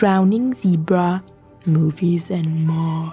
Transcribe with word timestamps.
Drowning 0.00 0.54
Zebra, 0.54 1.22
Movies 1.66 2.30
and 2.30 2.66
More. 2.66 3.12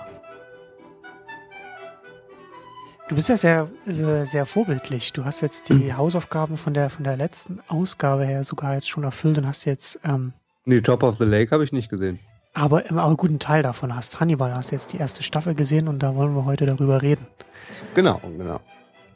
Du 3.10 3.16
bist 3.16 3.28
ja 3.28 3.36
sehr, 3.36 3.68
sehr, 3.86 4.26
sehr 4.26 4.46
vorbildlich. 4.46 5.12
Du 5.12 5.26
hast 5.26 5.42
jetzt 5.42 5.68
die 5.68 5.74
mhm. 5.74 5.98
Hausaufgaben 5.98 6.56
von 6.56 6.74
der, 6.74 6.90
von 6.90 7.04
der 7.04 7.18
letzten 7.18 7.60
Ausgabe 7.68 8.26
her 8.26 8.46
sogar 8.46 8.74
jetzt 8.74 8.90
schon 8.90 9.04
erfüllt 9.04 9.38
und 9.38 9.48
hast 9.48 9.66
jetzt. 9.66 10.00
Ähm, 10.06 10.32
nee, 10.64 10.80
Top 10.80 11.04
of 11.04 11.18
the 11.18 11.26
Lake 11.26 11.52
habe 11.52 11.66
ich 11.66 11.74
nicht 11.74 11.90
gesehen. 11.90 12.20
Aber 12.54 12.90
immer 12.90 13.06
einen 13.06 13.18
guten 13.18 13.40
Teil 13.40 13.64
davon 13.64 13.94
hast. 13.94 14.22
Hannibal 14.22 14.56
hast 14.56 14.72
jetzt 14.72 14.94
die 14.94 14.98
erste 14.98 15.24
Staffel 15.24 15.56
gesehen 15.56 15.90
und 15.90 16.00
da 16.00 16.16
wollen 16.16 16.36
wir 16.36 16.46
heute 16.46 16.66
darüber 16.68 17.02
reden. 17.02 17.28
Genau, 17.96 18.22
genau. 18.38 18.62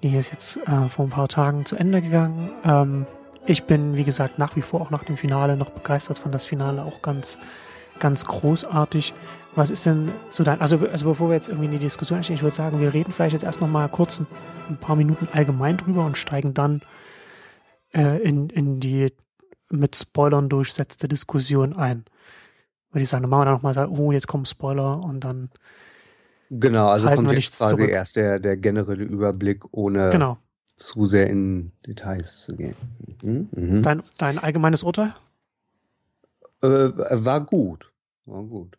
Die 0.04 0.14
ist 0.14 0.34
jetzt 0.34 0.58
äh, 0.68 0.90
vor 0.90 1.06
ein 1.06 1.10
paar 1.10 1.30
Tagen 1.30 1.64
zu 1.64 1.78
Ende 1.78 2.02
gegangen. 2.02 2.52
Ähm, 2.66 3.06
ich 3.46 3.64
bin, 3.64 3.98
wie 3.98 4.04
gesagt, 4.04 4.38
nach 4.40 4.56
wie 4.56 4.62
vor 4.62 4.82
auch 4.82 4.90
nach 4.90 5.04
dem 5.04 5.18
Finale 5.18 5.58
noch 5.58 5.72
begeistert, 5.72 6.20
fand 6.20 6.36
das 6.36 6.46
Finale 6.46 6.84
auch 6.84 7.02
ganz, 7.02 7.38
ganz 8.00 8.26
großartig. 8.26 9.14
Was 9.56 9.70
ist 9.70 9.86
denn 9.86 10.12
so 10.30 10.44
dein, 10.44 10.62
also, 10.62 10.80
also 10.92 11.06
bevor 11.06 11.30
wir 11.30 11.36
jetzt 11.36 11.50
irgendwie 11.50 11.66
in 11.66 11.72
die 11.72 11.80
Diskussion 11.80 12.18
einsteigen, 12.18 12.38
ich 12.38 12.44
würde 12.44 12.56
sagen, 12.56 12.80
wir 12.80 12.94
reden 12.94 13.12
vielleicht 13.12 13.34
jetzt 13.34 13.44
erst 13.44 13.62
noch 13.62 13.68
mal 13.68 13.90
kurz 13.90 14.20
ein, 14.20 14.28
ein 14.70 14.78
paar 14.78 14.96
Minuten 14.96 15.28
allgemein 15.34 15.78
drüber 15.78 16.06
und 16.06 16.18
steigen 16.18 16.54
dann 16.54 16.82
äh, 17.94 18.22
in, 18.22 18.50
in 18.50 18.80
die 18.80 19.14
mit 19.70 19.96
Spoilern 19.96 20.50
durchsetzte 20.50 21.08
Diskussion 21.08 21.76
ein. 21.76 22.06
Würde 22.92 23.04
ich 23.04 23.10
sagen, 23.10 23.24
dann 23.24 23.30
machen 23.30 23.42
wir 23.42 23.46
dann 23.46 23.54
nochmal 23.56 23.74
sagen, 23.74 23.98
oh, 23.98 24.12
jetzt 24.12 24.28
kommen 24.28 24.46
Spoiler 24.46 25.00
und 25.00 25.22
dann 25.22 25.50
Genau, 26.54 26.90
also 26.90 27.08
kommt 27.10 27.32
jetzt 27.32 27.58
quasi 27.58 27.76
zurück. 27.76 27.92
erst 27.92 28.18
der, 28.18 28.38
der 28.38 28.58
generelle 28.58 29.06
Überblick, 29.06 29.64
ohne 29.72 30.10
genau. 30.10 30.38
Zu 30.86 31.06
sehr 31.06 31.30
in 31.30 31.72
Details 31.86 32.44
zu 32.44 32.56
gehen. 32.56 32.76
Mhm. 33.24 33.50
Mhm. 33.52 33.82
Dein, 33.82 34.04
dein 34.18 34.40
allgemeines 34.40 34.84
Urteil? 34.84 35.14
Äh, 36.62 36.68
war 36.68 37.42
gut. 37.42 37.92
War 38.26 38.44
gut. 38.44 38.78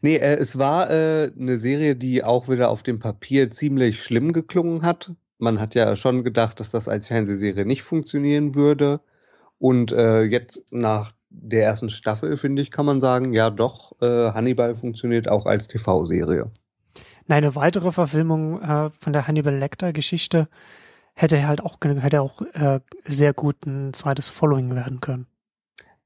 Nee, 0.00 0.16
äh, 0.16 0.36
es 0.36 0.58
war 0.58 0.90
äh, 0.90 1.30
eine 1.38 1.58
Serie, 1.58 1.96
die 1.96 2.24
auch 2.24 2.48
wieder 2.48 2.70
auf 2.70 2.82
dem 2.82 2.98
Papier 2.98 3.50
ziemlich 3.50 4.02
schlimm 4.02 4.32
geklungen 4.32 4.82
hat. 4.82 5.12
Man 5.38 5.60
hat 5.60 5.74
ja 5.74 5.94
schon 5.96 6.24
gedacht, 6.24 6.60
dass 6.60 6.70
das 6.70 6.88
als 6.88 7.08
Fernsehserie 7.08 7.64
nicht 7.64 7.82
funktionieren 7.82 8.54
würde. 8.54 9.00
Und 9.58 9.92
äh, 9.92 10.22
jetzt 10.22 10.64
nach 10.70 11.12
der 11.30 11.64
ersten 11.64 11.90
Staffel, 11.90 12.36
finde 12.36 12.62
ich, 12.62 12.70
kann 12.70 12.86
man 12.86 13.00
sagen, 13.00 13.32
ja 13.34 13.50
doch, 13.50 13.92
äh, 14.00 14.32
Hannibal 14.32 14.74
funktioniert 14.74 15.28
auch 15.28 15.46
als 15.46 15.68
TV-Serie. 15.68 16.50
Eine 17.28 17.54
weitere 17.54 17.92
Verfilmung 17.92 18.60
äh, 18.62 18.90
von 18.90 19.12
der 19.12 19.28
Hannibal 19.28 19.54
Lecter-Geschichte 19.54 20.48
hätte 21.18 21.46
halt 21.46 21.60
auch, 21.60 21.78
hätte 21.82 22.22
auch 22.22 22.42
äh, 22.54 22.80
sehr 23.04 23.34
gut 23.34 23.66
ein 23.66 23.92
zweites 23.92 24.28
Following 24.28 24.74
werden 24.74 25.00
können. 25.00 25.26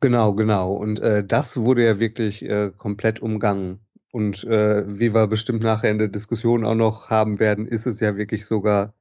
Genau, 0.01 0.33
genau. 0.35 0.73
Und 0.73 1.01
äh, 1.01 1.25
das 1.25 1.57
wurde 1.57 1.85
ja 1.85 2.01
wirklich 2.01 2.43
äh, 2.43 2.73
komplett 2.77 3.21
umgangen. 3.21 3.81
Und 4.11 4.45
äh, 4.45 4.85
wie 4.87 5.15
wir 5.15 5.27
bestimmt 5.27 5.63
nachher 5.63 5.91
in 5.91 5.99
der 5.99 6.09
Diskussion 6.09 6.65
auch 6.65 6.75
noch 6.75 7.11
haben 7.11 7.39
werden, 7.39 7.67
ist 7.67 7.87
es 7.87 8.01
ja 8.01 8.17
wirklich 8.17 8.47
sogar 8.47 8.95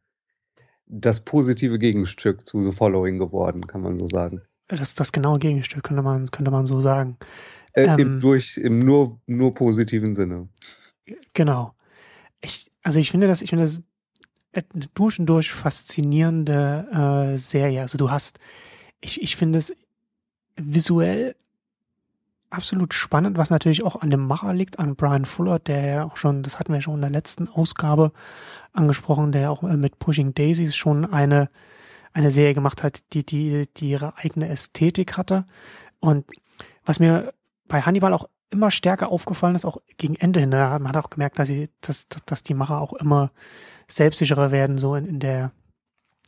das 0.85 1.21
positive 1.21 1.79
Gegenstück 1.79 2.45
zu 2.45 2.61
The 2.61 2.75
Following 2.75 3.17
geworden, 3.17 3.65
kann 3.65 3.81
man 3.81 3.97
so 3.97 4.07
sagen. 4.07 4.41
Das 4.67 4.95
das 4.95 5.11
genaue 5.11 5.39
Gegenstück, 5.39 5.83
könnte 5.83 6.03
man, 6.03 6.29
könnte 6.29 6.51
man 6.51 6.65
so 6.65 6.81
sagen. 6.81 7.17
Äh, 7.73 7.85
ähm, 7.85 7.99
im, 7.99 8.19
durch, 8.19 8.57
Im 8.57 8.79
nur, 8.79 9.19
nur 9.27 9.53
positiven 9.53 10.13
Sinne. 10.13 10.49
Genau. 11.33 11.73
Ich, 12.41 12.69
also 12.83 12.99
ich 12.99 13.11
finde 13.11 13.27
das, 13.27 13.41
ich 13.41 13.49
finde 13.49 13.63
das 13.65 13.81
durch 14.93 15.19
und 15.19 15.25
durch 15.27 15.51
faszinierende 15.51 17.33
äh, 17.33 17.37
Serie. 17.37 17.81
Also 17.81 17.97
du 17.97 18.11
hast, 18.11 18.39
ich, 18.99 19.21
ich 19.21 19.35
finde 19.35 19.59
es 19.59 19.73
visuell 20.55 21.35
absolut 22.49 22.93
spannend, 22.93 23.37
was 23.37 23.49
natürlich 23.49 23.83
auch 23.83 24.01
an 24.01 24.11
dem 24.11 24.27
Macher 24.27 24.53
liegt, 24.53 24.77
an 24.77 24.95
Brian 24.95 25.25
Fuller, 25.25 25.59
der 25.59 25.85
ja 25.85 26.03
auch 26.03 26.17
schon, 26.17 26.43
das 26.43 26.59
hatten 26.59 26.73
wir 26.73 26.81
schon 26.81 26.95
in 26.95 27.01
der 27.01 27.09
letzten 27.09 27.47
Ausgabe 27.47 28.11
angesprochen, 28.73 29.31
der 29.31 29.51
auch 29.51 29.61
mit 29.61 29.99
Pushing 29.99 30.33
Daisies 30.33 30.75
schon 30.75 31.05
eine, 31.05 31.49
eine 32.13 32.29
Serie 32.29 32.53
gemacht 32.53 32.83
hat, 32.83 33.13
die, 33.13 33.25
die, 33.25 33.67
die 33.77 33.91
ihre 33.91 34.17
eigene 34.17 34.49
Ästhetik 34.49 35.17
hatte. 35.17 35.45
Und 35.99 36.25
was 36.83 36.99
mir 36.99 37.33
bei 37.67 37.81
Hannibal 37.81 38.13
auch 38.13 38.27
immer 38.51 38.69
stärker 38.69 39.09
aufgefallen 39.09 39.55
ist, 39.55 39.65
auch 39.65 39.77
gegen 39.97 40.15
Ende 40.15 40.39
hin, 40.39 40.49
man 40.49 40.87
hat 40.87 40.97
auch 40.97 41.09
gemerkt, 41.09 41.39
dass 41.39 41.47
sie, 41.47 41.69
dass, 41.79 42.07
dass 42.25 42.43
die 42.43 42.53
Macher 42.53 42.81
auch 42.81 42.93
immer 42.93 43.31
selbstsicherer 43.87 44.51
werden, 44.51 44.77
so 44.77 44.95
in, 44.95 45.05
in 45.05 45.19
der 45.19 45.51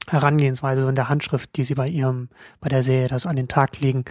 Herangehensweise, 0.09 0.81
so 0.81 0.88
in 0.88 0.95
der 0.95 1.09
Handschrift, 1.09 1.56
die 1.56 1.63
sie 1.63 1.75
bei 1.75 1.88
ihrem, 1.88 2.29
bei 2.59 2.69
der 2.69 2.84
Serie 2.84 3.07
da 3.07 3.19
so 3.19 3.29
an 3.29 3.35
den 3.35 3.47
Tag 3.47 3.79
legen. 3.79 4.06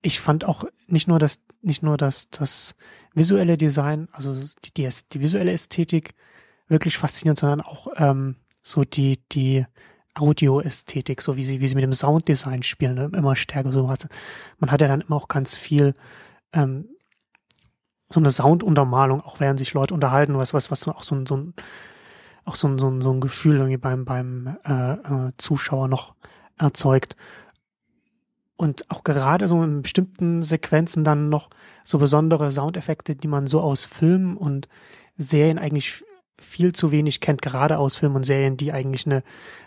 Ich 0.00 0.20
fand 0.20 0.44
auch 0.44 0.64
nicht 0.86 1.08
nur 1.08 1.18
das, 1.18 1.40
nicht 1.60 1.82
nur 1.82 1.96
das, 1.96 2.30
das 2.30 2.74
visuelle 3.14 3.56
Design, 3.56 4.08
also 4.12 4.34
die, 4.64 4.74
die, 4.74 4.88
die 5.12 5.20
visuelle 5.20 5.52
Ästhetik 5.52 6.14
wirklich 6.68 6.98
faszinierend, 6.98 7.38
sondern 7.38 7.60
auch 7.60 7.88
ähm, 7.96 8.36
so 8.62 8.84
die, 8.84 9.20
die 9.32 9.66
Audioästhetik, 10.14 11.20
so 11.20 11.36
wie 11.36 11.44
sie, 11.44 11.60
wie 11.60 11.66
sie 11.66 11.74
mit 11.74 11.84
dem 11.84 11.92
Sounddesign 11.92 12.62
spielen, 12.62 12.94
ne? 12.94 13.10
immer 13.14 13.36
stärker. 13.36 13.70
So. 13.70 13.92
Man 14.58 14.70
hat 14.70 14.80
ja 14.80 14.88
dann 14.88 15.02
immer 15.02 15.16
auch 15.16 15.28
ganz 15.28 15.54
viel 15.54 15.94
ähm, 16.52 16.88
so 18.08 18.20
eine 18.20 18.30
Sounduntermalung, 18.30 19.20
auch 19.20 19.40
während 19.40 19.58
sich 19.58 19.74
Leute 19.74 19.94
unterhalten, 19.94 20.38
was, 20.38 20.54
was, 20.54 20.70
was 20.70 20.80
so 20.80 20.92
auch 20.92 21.02
so 21.02 21.14
ein, 21.14 21.26
so 21.26 21.36
ein 21.36 21.54
auch 22.44 22.54
so 22.54 22.68
ein, 22.68 22.78
so 22.78 22.88
ein, 22.88 23.02
so 23.02 23.10
ein 23.10 23.20
Gefühl 23.20 23.56
irgendwie 23.56 23.76
beim, 23.76 24.04
beim 24.04 24.56
äh, 24.64 24.92
äh, 24.92 25.32
Zuschauer 25.36 25.88
noch 25.88 26.14
erzeugt. 26.58 27.16
Und 28.56 28.88
auch 28.90 29.04
gerade 29.04 29.48
so 29.48 29.62
in 29.62 29.82
bestimmten 29.82 30.42
Sequenzen 30.42 31.04
dann 31.04 31.28
noch 31.28 31.50
so 31.84 31.98
besondere 31.98 32.50
Soundeffekte, 32.50 33.16
die 33.16 33.28
man 33.28 33.46
so 33.46 33.60
aus 33.60 33.84
Filmen 33.84 34.36
und 34.36 34.68
Serien 35.18 35.58
eigentlich 35.58 36.04
viel 36.38 36.72
zu 36.72 36.92
wenig 36.92 37.20
kennt, 37.20 37.42
gerade 37.42 37.78
aus 37.78 37.96
Filmen 37.96 38.16
und 38.16 38.24
Serien, 38.24 38.56
die 38.56 38.72
eigentlich 38.72 39.06
eine, 39.06 39.22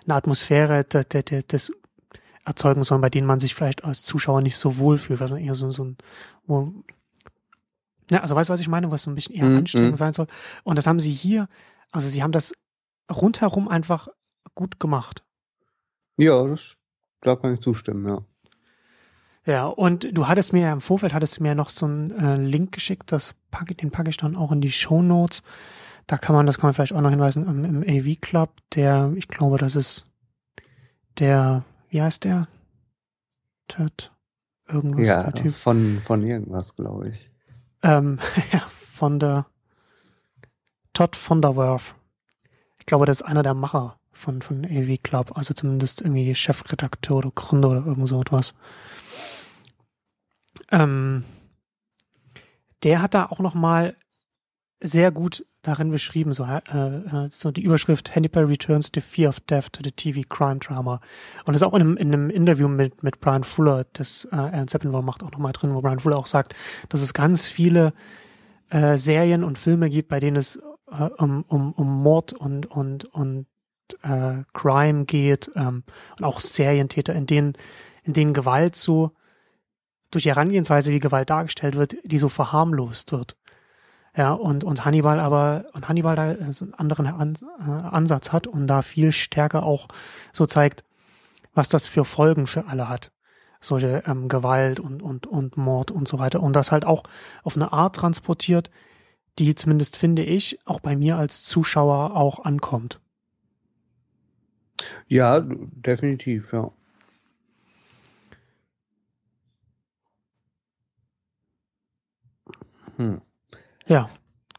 eine 0.05 0.15
Atmosphäre 0.15 0.85
des, 0.85 1.07
des, 1.09 1.47
des 1.47 1.73
erzeugen 2.45 2.83
sollen, 2.83 3.01
bei 3.01 3.09
denen 3.09 3.27
man 3.27 3.39
sich 3.39 3.53
vielleicht 3.53 3.83
als 3.83 4.03
Zuschauer 4.03 4.41
nicht 4.41 4.57
so 4.57 4.77
wohl 4.77 4.97
fühlt, 4.97 5.19
weil 5.19 5.29
man 5.29 5.41
eher 5.41 5.55
so, 5.55 5.69
so 5.71 5.83
ein, 5.83 5.97
wo, 6.47 6.71
ja, 8.09 8.21
also 8.21 8.35
weißt 8.35 8.49
du, 8.49 8.53
was 8.53 8.61
ich 8.61 8.67
meine, 8.67 8.91
was 8.91 9.03
so 9.03 9.11
ein 9.11 9.15
bisschen 9.15 9.35
eher 9.35 9.45
mm, 9.45 9.57
anstrengend 9.57 9.93
mm. 9.93 9.95
sein 9.95 10.13
soll. 10.13 10.27
Und 10.63 10.77
das 10.77 10.87
haben 10.87 10.99
sie 10.99 11.11
hier, 11.11 11.47
also 11.91 12.07
sie 12.07 12.23
haben 12.23 12.31
das 12.31 12.53
rundherum 13.11 13.67
einfach 13.67 14.07
gut 14.55 14.79
gemacht. 14.79 15.23
Ja, 16.17 16.45
das, 16.45 16.75
da 17.21 17.35
kann 17.35 17.53
ich 17.53 17.61
zustimmen, 17.61 18.07
ja. 18.07 18.19
Ja, 19.45 19.65
und 19.65 20.15
du 20.15 20.27
hattest 20.27 20.53
mir 20.53 20.61
ja 20.63 20.73
im 20.73 20.81
Vorfeld 20.81 21.13
hattest 21.13 21.39
du 21.39 21.43
mir 21.43 21.55
noch 21.55 21.69
so 21.69 21.85
einen 21.85 22.11
äh, 22.11 22.35
Link 22.35 22.71
geschickt, 22.71 23.11
das 23.11 23.35
pack, 23.51 23.75
den 23.77 23.89
packe 23.89 24.09
ich 24.09 24.17
dann 24.17 24.35
auch 24.35 24.51
in 24.51 24.61
die 24.61 24.71
Show 24.71 25.01
Notes. 25.01 25.41
Da 26.07 26.17
kann 26.17 26.35
man, 26.35 26.45
das 26.45 26.57
kann 26.57 26.67
man 26.67 26.73
vielleicht 26.73 26.93
auch 26.93 27.01
noch 27.01 27.09
hinweisen, 27.09 27.47
im, 27.47 27.83
im 27.83 27.83
AV 27.83 28.19
Club, 28.19 28.51
der, 28.75 29.11
ich 29.15 29.27
glaube, 29.27 29.57
das 29.57 29.75
ist 29.75 30.05
der, 31.19 31.63
wie 31.89 32.01
heißt 32.01 32.25
der? 32.25 32.47
Ted, 33.67 34.11
irgendwas, 34.67 35.07
ja, 35.07 35.23
der 35.23 35.33
Typ. 35.33 35.53
Von, 35.53 35.99
von 36.03 36.23
irgendwas, 36.23 36.75
glaube 36.75 37.09
ich. 37.09 37.28
Ähm, 37.83 38.19
ja, 38.51 38.67
von 38.67 39.19
der 39.19 39.45
Todd 40.93 41.15
von 41.15 41.41
der 41.41 41.55
Worth 41.55 41.95
glaube, 42.89 43.05
das 43.05 43.21
ist 43.21 43.27
einer 43.27 43.43
der 43.43 43.53
Macher 43.53 43.99
von, 44.11 44.41
von 44.41 44.65
AV 44.65 44.97
Club, 45.01 45.37
also 45.37 45.53
zumindest 45.53 46.01
irgendwie 46.01 46.33
Chefredakteur 46.35 47.17
oder 47.17 47.31
Gründer 47.31 47.69
oder 47.69 47.85
irgend 47.85 48.07
so 48.07 48.19
etwas. 48.19 48.55
Ähm, 50.71 51.23
der 52.83 53.01
hat 53.01 53.13
da 53.13 53.27
auch 53.27 53.39
noch 53.39 53.53
mal 53.53 53.95
sehr 54.81 55.11
gut 55.11 55.45
darin 55.61 55.91
beschrieben, 55.91 56.31
so, 56.31 56.45
äh, 56.45 56.57
äh, 56.67 57.27
so 57.29 57.51
die 57.51 57.63
Überschrift 57.63 58.15
Hannibal 58.15 58.45
returns 58.45 58.89
the 58.93 59.01
fear 59.01 59.29
of 59.29 59.39
death 59.41 59.73
to 59.73 59.81
the 59.83 59.91
TV 59.91 60.21
crime 60.27 60.59
drama. 60.59 61.01
Und 61.45 61.53
das 61.53 61.57
ist 61.57 61.67
auch 61.67 61.73
in 61.73 61.81
einem, 61.81 61.97
in 61.97 62.13
einem 62.13 62.29
Interview 62.29 62.67
mit, 62.67 63.03
mit 63.03 63.19
Brian 63.19 63.43
Fuller, 63.43 63.85
das 63.93 64.27
äh, 64.31 64.35
Alan 64.35 64.67
Sepinwall 64.67 65.01
macht 65.01 65.23
auch 65.23 65.31
nochmal 65.31 65.51
drin, 65.51 65.73
wo 65.73 65.81
Brian 65.81 65.99
Fuller 65.99 66.17
auch 66.17 66.27
sagt, 66.27 66.55
dass 66.87 67.01
es 67.01 67.13
ganz 67.13 67.45
viele 67.45 67.93
äh, 68.69 68.97
Serien 68.97 69.43
und 69.43 69.57
Filme 69.57 69.89
gibt, 69.89 70.09
bei 70.09 70.19
denen 70.19 70.37
es 70.37 70.61
äh, 70.91 71.03
um, 71.17 71.43
um, 71.43 71.73
um 71.73 72.01
Mord 72.01 72.33
und, 72.33 72.65
und, 72.67 73.05
und 73.05 73.47
äh, 74.03 74.43
Crime 74.53 75.05
geht 75.05 75.51
ähm, 75.55 75.83
und 76.17 76.25
auch 76.25 76.39
Serientäter, 76.39 77.13
in 77.13 77.25
denen, 77.25 77.53
in 78.03 78.13
denen 78.13 78.33
Gewalt 78.33 78.75
so 78.75 79.11
durch 80.11 80.23
die 80.23 80.29
Herangehensweise, 80.29 80.91
wie 80.91 80.99
Gewalt 80.99 81.29
dargestellt 81.29 81.75
wird, 81.75 81.95
die 82.03 82.17
so 82.17 82.29
verharmlost 82.29 83.11
wird. 83.11 83.35
Ja, 84.15 84.33
und, 84.33 84.63
und 84.63 84.85
Hannibal 84.85 85.19
aber, 85.19 85.65
und 85.73 85.87
Hannibal 85.87 86.15
da 86.15 86.23
einen 86.23 86.73
anderen 86.75 87.07
An, 87.07 87.37
äh, 87.59 87.69
Ansatz 87.69 88.31
hat 88.31 88.47
und 88.47 88.67
da 88.67 88.81
viel 88.81 89.11
stärker 89.11 89.63
auch 89.63 89.87
so 90.33 90.45
zeigt, 90.45 90.83
was 91.53 91.69
das 91.69 91.87
für 91.87 92.05
Folgen 92.05 92.47
für 92.47 92.67
alle 92.67 92.89
hat. 92.89 93.11
Solche 93.61 94.03
ähm, 94.07 94.29
Gewalt 94.29 94.79
und, 94.79 95.01
und, 95.01 95.27
und 95.27 95.57
Mord 95.57 95.91
und 95.91 96.07
so 96.07 96.17
weiter. 96.17 96.41
Und 96.41 96.53
das 96.55 96.71
halt 96.71 96.85
auch 96.85 97.03
auf 97.43 97.55
eine 97.55 97.73
Art 97.73 97.95
transportiert, 97.97 98.69
die 99.37 99.53
zumindest 99.55 99.95
finde 99.95 100.23
ich 100.23 100.59
auch 100.65 100.79
bei 100.79 100.95
mir 100.95 101.17
als 101.17 101.43
Zuschauer 101.43 102.15
auch 102.15 102.45
ankommt. 102.45 102.99
Ja, 105.07 105.41
definitiv, 105.41 106.53
ja. 106.53 106.71
Hm. 112.97 113.21
Ja, 113.89 114.09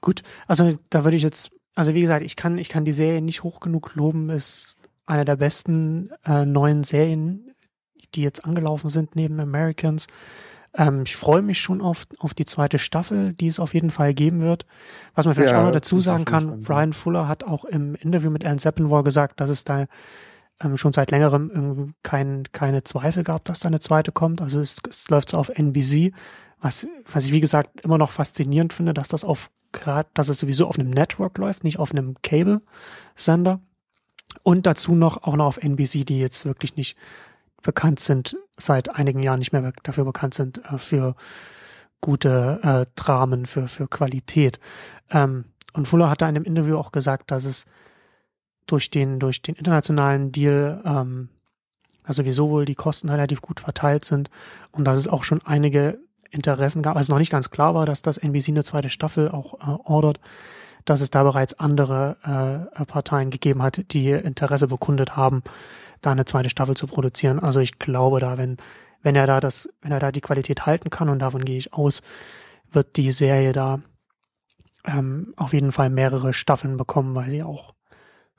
gut. 0.03 0.23
Also 0.47 0.79
da 0.91 1.05
würde 1.05 1.17
ich 1.17 1.23
jetzt, 1.23 1.53
also 1.75 1.95
wie 1.95 2.01
gesagt, 2.03 2.25
ich 2.25 2.37
kann, 2.37 2.59
ich 2.59 2.69
kann 2.69 2.85
die 2.85 2.93
Serie 2.93 3.23
nicht 3.23 3.43
hoch 3.43 3.61
genug 3.61 3.95
loben. 3.95 4.29
Ist 4.29 4.77
eine 5.07 5.25
der 5.25 5.37
besten 5.37 6.11
äh, 6.27 6.45
neuen 6.45 6.85
Serien, 6.85 7.51
die 8.15 8.23
jetzt 8.23 8.45
angelaufen 8.45 8.89
sind 8.89 9.17
neben 9.17 9.41
Americans. 9.41 10.09
Ähm, 10.77 11.03
ich 11.07 11.17
freue 11.17 11.43
mich 11.43 11.61
schon 11.61 11.81
auf, 11.81 12.07
auf 12.19 12.35
die 12.35 12.45
zweite 12.45 12.79
Staffel, 12.79 13.33
die 13.33 13.47
es 13.47 13.61
auf 13.61 13.73
jeden 13.73 13.91
Fall 13.91 14.15
geben 14.15 14.41
wird. 14.41 14.67
Was 15.15 15.27
man 15.27 15.35
vielleicht 15.35 15.53
ja, 15.53 15.61
auch 15.61 15.65
noch 15.65 15.73
dazu 15.73 16.01
sagen 16.01 16.25
kann, 16.25 16.63
Brian 16.63 16.93
Fuller 16.93 17.29
hat 17.29 17.45
auch 17.45 17.65
im 17.65 17.95
Interview 17.95 18.31
mit 18.31 18.45
Alan 18.45 18.59
Sepinwall 18.59 19.03
gesagt, 19.03 19.41
dass 19.41 19.51
es 19.51 19.65
da 19.65 19.87
ähm, 20.63 20.77
schon 20.77 20.93
seit 20.93 21.11
längerem 21.11 21.95
kein, 22.03 22.45
keine 22.53 22.83
Zweifel 22.83 23.25
gab, 23.25 23.45
dass 23.45 23.61
da 23.61 23.69
eine 23.69 23.81
zweite 23.81 24.13
kommt. 24.13 24.43
Also 24.43 24.61
es, 24.61 24.77
es 24.89 25.09
läuft 25.09 25.31
so 25.31 25.39
auf 25.39 25.49
NBC, 25.49 26.13
was, 26.61 26.87
was 27.11 27.25
ich 27.25 27.33
wie 27.33 27.41
gesagt 27.41 27.81
immer 27.81 27.99
noch 27.99 28.11
faszinierend 28.11 28.73
finde, 28.73 28.95
dass 28.95 29.09
das 29.09 29.25
auf 29.25 29.51
gerade, 29.73 30.09
dass 30.15 30.29
es 30.29 30.41
sowieso 30.41 30.67
auf 30.67 30.79
einem 30.79 30.91
Network 30.91 31.39
läuft, 31.39 31.65
nicht 31.65 31.79
auf 31.79 31.93
einem 31.93 32.17
Cable-Sender. 32.23 33.61
Und 34.45 34.67
dazu 34.67 34.95
noch 34.95 35.25
auch 35.25 35.37
noch 35.37 35.47
auf 35.47 35.63
NBC, 35.63 36.05
die 36.05 36.21
jetzt 36.21 36.45
wirklich 36.45 36.77
nicht 36.77 36.97
bekannt 37.63 38.01
sind, 38.01 38.37
seit 38.57 38.95
einigen 38.95 39.23
Jahren 39.23 39.39
nicht 39.39 39.53
mehr 39.53 39.73
dafür 39.83 40.05
bekannt 40.05 40.35
sind, 40.35 40.65
äh, 40.67 40.79
für 40.79 41.15
gute 42.01 42.61
äh, 42.63 42.91
Dramen, 42.95 43.47
für, 43.47 43.69
für 43.69 43.89
Qualität. 43.89 44.61
Ähm, 45.11 45.47
und 45.73 45.87
Fuller 45.87 46.11
hat 46.11 46.23
da 46.23 46.29
in 46.29 46.35
dem 46.35 46.45
Interview 46.45 46.77
auch 46.77 46.93
gesagt, 46.93 47.31
dass 47.31 47.45
es 47.45 47.67
durch 48.67 48.91
den, 48.91 49.19
durch 49.19 49.43
den 49.43 49.57
internationalen 49.57 50.33
Deal, 50.33 50.81
ähm, 50.85 51.29
also 52.05 52.23
sowieso 52.23 52.51
wohl 52.51 52.65
die 52.65 52.75
Kosten 52.75 53.09
relativ 53.09 53.43
gut 53.43 53.61
verteilt 53.61 54.05
sind 54.05 54.31
und 54.73 54.85
dass 54.85 54.99
es 54.99 55.09
auch 55.09 55.25
schon 55.25 55.43
einige 55.45 55.99
Interessen 56.31 56.83
gab, 56.83 56.97
also 56.97 57.13
noch 57.13 57.19
nicht 57.19 57.33
ganz 57.33 57.51
klar 57.51 57.75
war, 57.75 57.87
dass 57.87 58.03
das 58.03 58.19
NBC 58.19 58.49
eine 58.49 58.65
zweite 58.65 58.89
Staffel 58.89 59.29
auch 59.29 59.55
äh, 59.55 59.81
ordert, 59.85 60.21
dass 60.85 61.01
es 61.01 61.11
da 61.11 61.23
bereits 61.23 61.59
andere 61.59 62.69
äh, 62.79 62.85
Parteien 62.85 63.31
gegeben 63.31 63.63
hat, 63.63 63.93
die 63.93 64.11
Interesse 64.11 64.69
bekundet 64.69 65.17
haben, 65.17 65.43
da 66.01 66.13
eine 66.13 66.25
zweite 66.25 66.51
Staffel 66.51 66.77
zu 66.77 66.87
produzieren. 66.87 67.39
Also 67.39 67.61
ich 67.61 67.79
glaube 67.79 68.21
da, 68.21 68.39
wenn, 68.39 68.57
wenn 69.03 69.17
er 69.17 69.27
da 69.27 69.41
das, 69.41 69.69
wenn 69.83 69.93
er 69.93 69.99
da 69.99 70.13
die 70.13 70.21
Qualität 70.21 70.67
halten 70.67 70.91
kann, 70.91 71.09
und 71.09 71.19
davon 71.19 71.45
gehe 71.45 71.59
ich 71.59 71.75
aus, 71.75 72.03
wird 72.71 72.97
die 72.97 73.11
Serie 73.11 73.53
da 73.53 73.81
ähm, 74.85 75.35
auf 75.37 75.53
jeden 75.53 75.73
Fall 75.73 75.91
mehrere 75.91 76.33
Staffeln 76.33 76.77
bekommen, 76.77 77.15
weil 77.15 77.31
sie 77.31 77.43
auch 77.43 77.75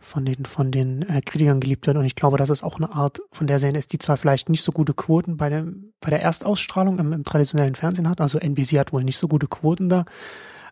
von 0.02 0.26
den, 0.26 0.46
von 0.46 0.72
den 0.72 1.04
äh, 1.04 1.22
Kritikern 1.22 1.60
geliebt 1.60 1.88
wird. 1.88 1.96
Und 1.96 2.06
ich 2.06 2.16
glaube, 2.16 2.38
dass 2.38 2.50
es 2.50 2.64
auch 2.64 2.78
eine 2.78 2.92
Art 2.92 3.22
von 3.32 3.48
der 3.48 3.60
Serie 3.60 3.78
ist, 3.78 3.94
die 3.94 4.00
zwar 4.00 4.18
vielleicht 4.18 4.50
nicht 4.50 4.64
so 4.64 4.72
gute 4.72 4.94
Quoten 4.94 5.38
bei, 5.38 5.50
dem, 5.50 5.94
bei 6.02 6.10
der 6.10 6.22
Erstausstrahlung 6.22 7.00
im, 7.00 7.14
im 7.14 7.24
traditionellen 7.24 7.76
Fernsehen 7.76 8.10
hat, 8.10 8.20
also 8.20 8.40
NBC 8.40 8.80
hat 8.80 8.92
wohl 8.92 9.04
nicht 9.04 9.18
so 9.18 9.28
gute 9.28 9.48
Quoten 9.48 9.90
da, 9.90 10.06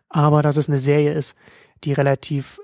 aber 0.08 0.42
dass 0.42 0.56
es 0.56 0.68
eine 0.68 0.78
Serie 0.78 1.14
ist, 1.14 1.36
die 1.84 1.92
relativ 1.92 2.60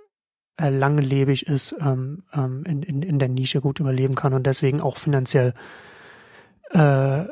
äh, 0.60 0.68
langlebig 0.68 1.46
ist, 1.46 1.76
ähm, 1.80 2.24
ähm, 2.34 2.64
in, 2.66 2.82
in, 2.82 3.02
in 3.02 3.18
der 3.18 3.28
Nische 3.28 3.60
gut 3.60 3.80
überleben 3.80 4.14
kann 4.14 4.34
und 4.34 4.46
deswegen 4.46 4.80
auch 4.80 4.98
finanziell 4.98 5.54
äh, 6.70 7.24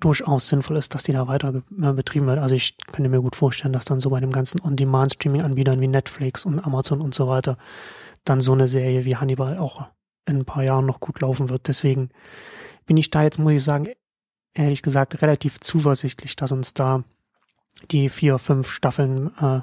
durchaus 0.00 0.48
sinnvoll 0.48 0.78
ist, 0.78 0.94
dass 0.94 1.02
die 1.02 1.12
da 1.12 1.28
weiter 1.28 1.62
äh, 1.80 1.92
betrieben 1.92 2.26
wird. 2.26 2.38
Also 2.38 2.54
ich 2.54 2.76
könnte 2.92 3.10
mir 3.10 3.20
gut 3.20 3.36
vorstellen, 3.36 3.72
dass 3.72 3.84
dann 3.84 4.00
so 4.00 4.10
bei 4.10 4.20
den 4.20 4.32
ganzen 4.32 4.60
On-Demand-Streaming-Anbietern 4.60 5.80
wie 5.80 5.88
Netflix 5.88 6.44
und 6.46 6.60
Amazon 6.60 7.00
und 7.00 7.14
so 7.14 7.28
weiter 7.28 7.58
dann 8.24 8.40
so 8.40 8.52
eine 8.52 8.68
Serie 8.68 9.04
wie 9.04 9.16
Hannibal 9.16 9.58
auch 9.58 9.86
in 10.26 10.38
ein 10.38 10.44
paar 10.44 10.62
Jahren 10.62 10.86
noch 10.86 11.00
gut 11.00 11.20
laufen 11.20 11.48
wird. 11.48 11.68
Deswegen 11.68 12.10
bin 12.86 12.96
ich 12.96 13.10
da 13.10 13.22
jetzt, 13.22 13.38
muss 13.38 13.52
ich 13.52 13.64
sagen, 13.64 13.88
ehrlich 14.54 14.82
gesagt, 14.82 15.22
relativ 15.22 15.60
zuversichtlich, 15.60 16.36
dass 16.36 16.52
uns 16.52 16.74
da 16.74 17.04
die 17.90 18.08
vier, 18.08 18.38
fünf 18.38 18.70
Staffeln, 18.70 19.32
äh, 19.38 19.60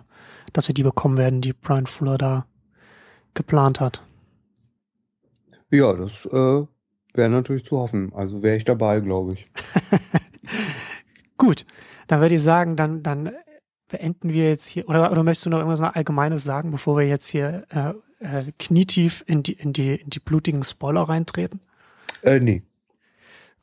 dass 0.54 0.68
wir 0.68 0.74
die 0.74 0.84
bekommen 0.84 1.18
werden, 1.18 1.42
die 1.42 1.54
Brian 1.54 1.86
Fuller 1.86 2.18
da 2.18 2.46
geplant 3.34 3.80
hat. 3.80 4.04
Ja, 5.72 5.94
das 5.94 6.26
äh, 6.26 6.66
wäre 7.19 7.30
natürlich 7.30 7.66
zu 7.66 7.77
hoffen. 7.77 8.12
Also 8.16 8.42
wäre 8.42 8.56
ich 8.56 8.63
dabei, 8.63 9.01
glaube 9.01 9.33
ich. 9.33 9.51
Gut, 11.38 11.66
dann 12.07 12.21
würde 12.21 12.36
ich 12.36 12.42
sagen, 12.42 12.75
dann, 12.75 13.04
dann 13.04 13.31
beenden 13.89 14.33
wir 14.33 14.50
jetzt 14.50 14.68
hier, 14.68 14.88
oder, 14.88 15.12
oder 15.12 15.24
möchtest 15.24 15.45
du 15.45 15.50
noch 15.50 15.60
irgendwas 15.60 15.81
Allgemeines 15.81 16.44
sagen, 16.44 16.71
bevor 16.71 16.98
wir 16.98 17.07
jetzt 17.07 17.27
hier 17.27 17.66
äh, 17.69 17.94
äh, 18.25 18.51
knietief 18.57 19.24
in 19.27 19.44
die, 19.44 19.54
in, 19.54 19.74
die, 19.74 19.95
in 19.95 20.10
die 20.10 20.19
blutigen 20.19 20.63
Spoiler 20.63 21.01
reintreten? 21.01 21.60
Äh, 22.24 22.39
nee. 22.39 22.63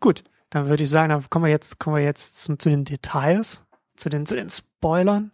Gut, 0.00 0.22
dann 0.50 0.68
würde 0.68 0.84
ich 0.84 0.90
sagen, 0.90 1.08
dann 1.08 1.24
kommen 1.30 1.46
wir 1.46 1.50
jetzt, 1.50 1.78
kommen 1.78 1.96
wir 1.96 2.04
jetzt 2.04 2.40
zu, 2.40 2.56
zu 2.56 2.68
den 2.68 2.84
Details, 2.84 3.62
zu 3.96 4.10
den, 4.10 4.26
zu 4.26 4.36
den 4.36 4.50
Spoilern. 4.50 5.32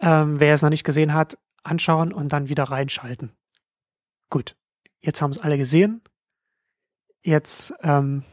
Ähm, 0.00 0.38
wer 0.40 0.54
es 0.54 0.62
noch 0.62 0.70
nicht 0.70 0.84
gesehen 0.84 1.14
hat, 1.14 1.38
anschauen 1.62 2.12
und 2.12 2.32
dann 2.32 2.48
wieder 2.48 2.64
reinschalten. 2.64 3.32
Gut, 4.28 4.56
jetzt 5.00 5.22
haben 5.22 5.30
es 5.30 5.38
alle 5.38 5.58
gesehen. 5.58 6.02
Jetzt 7.22 7.74
ähm, 7.82 8.24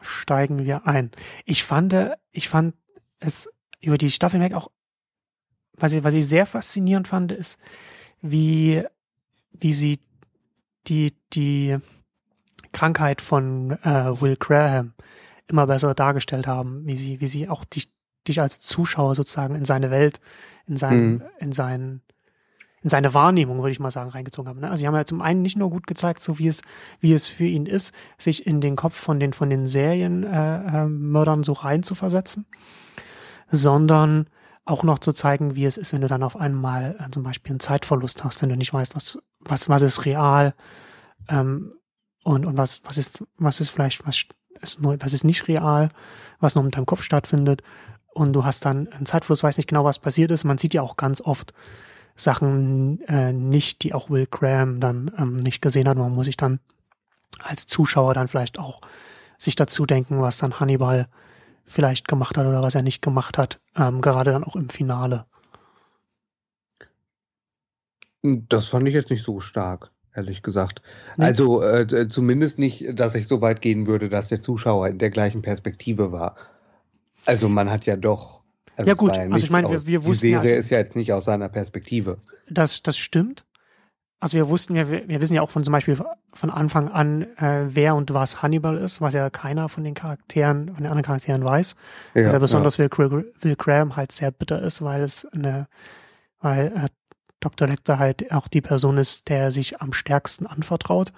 steigen 0.00 0.64
wir 0.64 0.86
ein. 0.86 1.10
Ich 1.44 1.64
fand, 1.64 1.94
ich 2.32 2.48
fand 2.48 2.74
es 3.18 3.50
über 3.80 3.98
die 3.98 4.10
Staffel 4.10 4.40
weg 4.40 4.54
auch, 4.54 4.70
was 5.72 5.92
ich, 5.92 6.04
was 6.04 6.14
ich 6.14 6.26
sehr 6.26 6.46
faszinierend 6.46 7.08
fand, 7.08 7.32
ist, 7.32 7.58
wie 8.20 8.84
wie 9.52 9.72
sie 9.72 10.00
die, 10.86 11.14
die 11.32 11.76
Krankheit 12.72 13.20
von 13.20 13.72
äh, 13.82 14.20
Will 14.20 14.36
Graham 14.36 14.94
immer 15.46 15.66
besser 15.66 15.94
dargestellt 15.94 16.46
haben, 16.46 16.86
wie 16.86 16.96
sie, 16.96 17.20
wie 17.20 17.26
sie 17.26 17.48
auch 17.48 17.64
dich, 17.64 17.92
dich 18.26 18.40
als 18.40 18.60
Zuschauer 18.60 19.14
sozusagen 19.14 19.54
in 19.54 19.64
seine 19.64 19.90
Welt, 19.90 20.20
in 20.66 20.76
sein, 20.76 21.10
mhm. 21.10 21.22
in 21.38 21.52
sein, 21.52 22.02
in 22.82 22.88
seine 22.88 23.12
Wahrnehmung, 23.12 23.58
würde 23.58 23.72
ich 23.72 23.80
mal 23.80 23.90
sagen, 23.90 24.10
reingezogen 24.10 24.48
haben. 24.48 24.60
Ne? 24.60 24.70
Also 24.70 24.80
sie 24.80 24.86
haben 24.86 24.94
ja 24.94 25.04
zum 25.04 25.20
einen 25.20 25.42
nicht 25.42 25.56
nur 25.56 25.70
gut 25.70 25.86
gezeigt, 25.86 26.22
so 26.22 26.38
wie 26.38 26.48
es, 26.48 26.62
wie 27.00 27.12
es 27.12 27.28
für 27.28 27.44
ihn 27.44 27.66
ist, 27.66 27.94
sich 28.16 28.46
in 28.46 28.60
den 28.60 28.76
Kopf 28.76 28.96
von 28.96 29.20
den, 29.20 29.32
von 29.32 29.50
den 29.50 29.66
Serienmördern 29.66 31.38
äh, 31.38 31.42
äh, 31.42 31.44
so 31.44 31.52
reinzuversetzen, 31.52 32.46
sondern 33.50 34.26
auch 34.64 34.82
noch 34.82 34.98
zu 34.98 35.12
zeigen, 35.12 35.56
wie 35.56 35.64
es 35.64 35.76
ist, 35.76 35.92
wenn 35.92 36.00
du 36.00 36.08
dann 36.08 36.22
auf 36.22 36.36
einmal 36.36 36.96
äh, 36.98 37.10
zum 37.10 37.22
Beispiel 37.22 37.52
einen 37.52 37.60
Zeitverlust 37.60 38.24
hast, 38.24 38.40
wenn 38.40 38.48
du 38.48 38.56
nicht 38.56 38.72
weißt, 38.72 38.94
was, 38.94 39.18
was, 39.40 39.68
was 39.68 39.82
ist 39.82 40.06
real 40.06 40.54
ähm, 41.28 41.74
und, 42.24 42.46
und 42.46 42.56
was, 42.56 42.80
was 42.84 42.96
ist, 42.96 43.24
was 43.36 43.60
ist 43.60 43.70
vielleicht, 43.70 44.06
was 44.06 44.24
ist 44.60 44.80
nur, 44.80 44.96
was 45.00 45.12
ist 45.12 45.24
nicht 45.24 45.48
real, 45.48 45.90
was 46.38 46.54
noch 46.54 46.62
mit 46.62 46.76
deinem 46.76 46.86
Kopf 46.86 47.02
stattfindet. 47.02 47.62
Und 48.12 48.32
du 48.32 48.44
hast 48.44 48.64
dann 48.64 48.88
einen 48.88 49.06
Zeitfluss, 49.06 49.42
weißt 49.42 49.58
nicht 49.58 49.68
genau, 49.68 49.84
was 49.84 49.98
passiert 49.98 50.30
ist. 50.30 50.44
Man 50.44 50.58
sieht 50.58 50.74
ja 50.74 50.82
auch 50.82 50.96
ganz 50.96 51.20
oft 51.20 51.52
Sachen 52.22 53.00
äh, 53.08 53.32
nicht, 53.32 53.82
die 53.82 53.94
auch 53.94 54.10
Will 54.10 54.26
Graham 54.26 54.80
dann 54.80 55.10
ähm, 55.16 55.36
nicht 55.36 55.62
gesehen 55.62 55.88
hat. 55.88 55.96
Man 55.96 56.12
muss 56.12 56.26
sich 56.26 56.36
dann 56.36 56.60
als 57.38 57.66
Zuschauer 57.66 58.14
dann 58.14 58.28
vielleicht 58.28 58.58
auch 58.58 58.78
sich 59.38 59.54
dazu 59.56 59.86
denken, 59.86 60.20
was 60.20 60.38
dann 60.38 60.60
Hannibal 60.60 61.08
vielleicht 61.64 62.08
gemacht 62.08 62.36
hat 62.36 62.46
oder 62.46 62.62
was 62.62 62.74
er 62.74 62.82
nicht 62.82 63.00
gemacht 63.00 63.38
hat, 63.38 63.60
ähm, 63.76 64.00
gerade 64.00 64.32
dann 64.32 64.44
auch 64.44 64.56
im 64.56 64.68
Finale. 64.68 65.24
Das 68.22 68.68
fand 68.68 68.86
ich 68.86 68.94
jetzt 68.94 69.10
nicht 69.10 69.24
so 69.24 69.40
stark, 69.40 69.90
ehrlich 70.14 70.42
gesagt. 70.42 70.82
Nee. 71.16 71.24
Also 71.24 71.62
äh, 71.62 72.08
zumindest 72.08 72.58
nicht, 72.58 72.86
dass 72.98 73.14
ich 73.14 73.26
so 73.28 73.40
weit 73.40 73.62
gehen 73.62 73.86
würde, 73.86 74.10
dass 74.10 74.28
der 74.28 74.42
Zuschauer 74.42 74.88
in 74.88 74.98
der 74.98 75.10
gleichen 75.10 75.40
Perspektive 75.40 76.12
war. 76.12 76.36
Also 77.24 77.48
man 77.48 77.70
hat 77.70 77.86
ja 77.86 77.96
doch. 77.96 78.39
Also 78.80 78.90
ja 78.90 78.94
gut, 78.94 79.16
ja 79.16 79.22
also 79.22 79.44
ich 79.44 79.50
meine, 79.50 79.70
wir, 79.70 79.86
wir 79.86 80.04
wussten. 80.04 80.26
Die 80.26 80.32
Serie 80.32 80.34
ja, 80.34 80.40
also, 80.40 80.54
ist 80.56 80.70
ja 80.70 80.78
jetzt 80.78 80.96
nicht 80.96 81.12
aus 81.12 81.24
seiner 81.24 81.48
Perspektive. 81.48 82.18
Das, 82.48 82.82
das 82.82 82.96
stimmt. 82.96 83.44
Also 84.20 84.36
wir 84.36 84.48
wussten 84.48 84.76
ja, 84.76 84.88
wir, 84.90 85.08
wir 85.08 85.20
wissen 85.20 85.34
ja 85.34 85.42
auch 85.42 85.50
von 85.50 85.64
zum 85.64 85.72
Beispiel 85.72 85.98
von 86.32 86.50
Anfang 86.50 86.88
an, 86.88 87.22
äh, 87.38 87.64
wer 87.68 87.94
und 87.94 88.12
was 88.12 88.42
Hannibal 88.42 88.76
ist, 88.76 89.00
was 89.00 89.14
ja 89.14 89.30
keiner 89.30 89.68
von 89.68 89.84
den 89.84 89.94
Charakteren, 89.94 90.68
von 90.68 90.76
den 90.76 90.86
anderen 90.86 91.02
Charakteren 91.02 91.44
weiß. 91.44 91.74
Ja, 92.14 92.26
also 92.26 92.38
besonders 92.38 92.76
ja. 92.76 92.90
Will, 92.90 93.24
Will 93.40 93.56
Graham 93.56 93.96
halt 93.96 94.12
sehr 94.12 94.30
bitter 94.30 94.60
ist, 94.60 94.82
weil 94.82 95.02
es 95.02 95.26
eine, 95.26 95.68
weil 96.40 96.66
äh, 96.66 96.88
Dr. 97.40 97.68
Lecter 97.68 97.98
halt 97.98 98.32
auch 98.32 98.48
die 98.48 98.60
Person 98.60 98.98
ist, 98.98 99.28
der 99.28 99.50
sich 99.50 99.80
am 99.80 99.92
stärksten 99.92 100.46
anvertraut. 100.46 101.12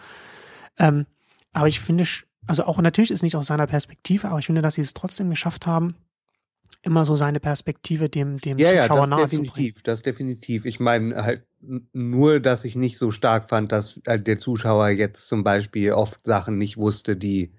Ähm, 0.78 1.06
aber 1.52 1.68
ich 1.68 1.80
finde, 1.80 2.04
also 2.46 2.64
auch 2.64 2.78
natürlich 2.80 3.10
ist 3.10 3.22
nicht 3.22 3.36
aus 3.36 3.46
seiner 3.46 3.66
Perspektive, 3.66 4.28
aber 4.28 4.38
ich 4.38 4.46
finde, 4.46 4.62
dass 4.62 4.74
sie 4.74 4.80
es 4.80 4.94
trotzdem 4.94 5.30
geschafft 5.30 5.66
haben, 5.66 5.96
immer 6.82 7.04
so 7.04 7.14
seine 7.14 7.40
Perspektive 7.40 8.08
dem, 8.08 8.38
dem 8.38 8.58
ja, 8.58 8.82
Zuschauer 8.82 9.08
ja, 9.08 9.16
das 9.16 9.30
definitiv, 9.30 9.82
Das 9.82 10.02
definitiv. 10.02 10.64
Ich 10.64 10.80
meine 10.80 11.24
halt 11.24 11.44
nur, 11.92 12.40
dass 12.40 12.64
ich 12.64 12.74
nicht 12.74 12.98
so 12.98 13.10
stark 13.10 13.48
fand, 13.48 13.70
dass 13.70 14.00
äh, 14.06 14.18
der 14.18 14.38
Zuschauer 14.38 14.88
jetzt 14.88 15.28
zum 15.28 15.44
Beispiel 15.44 15.92
oft 15.92 16.26
Sachen 16.26 16.58
nicht 16.58 16.76
wusste, 16.76 17.16
die 17.16 17.52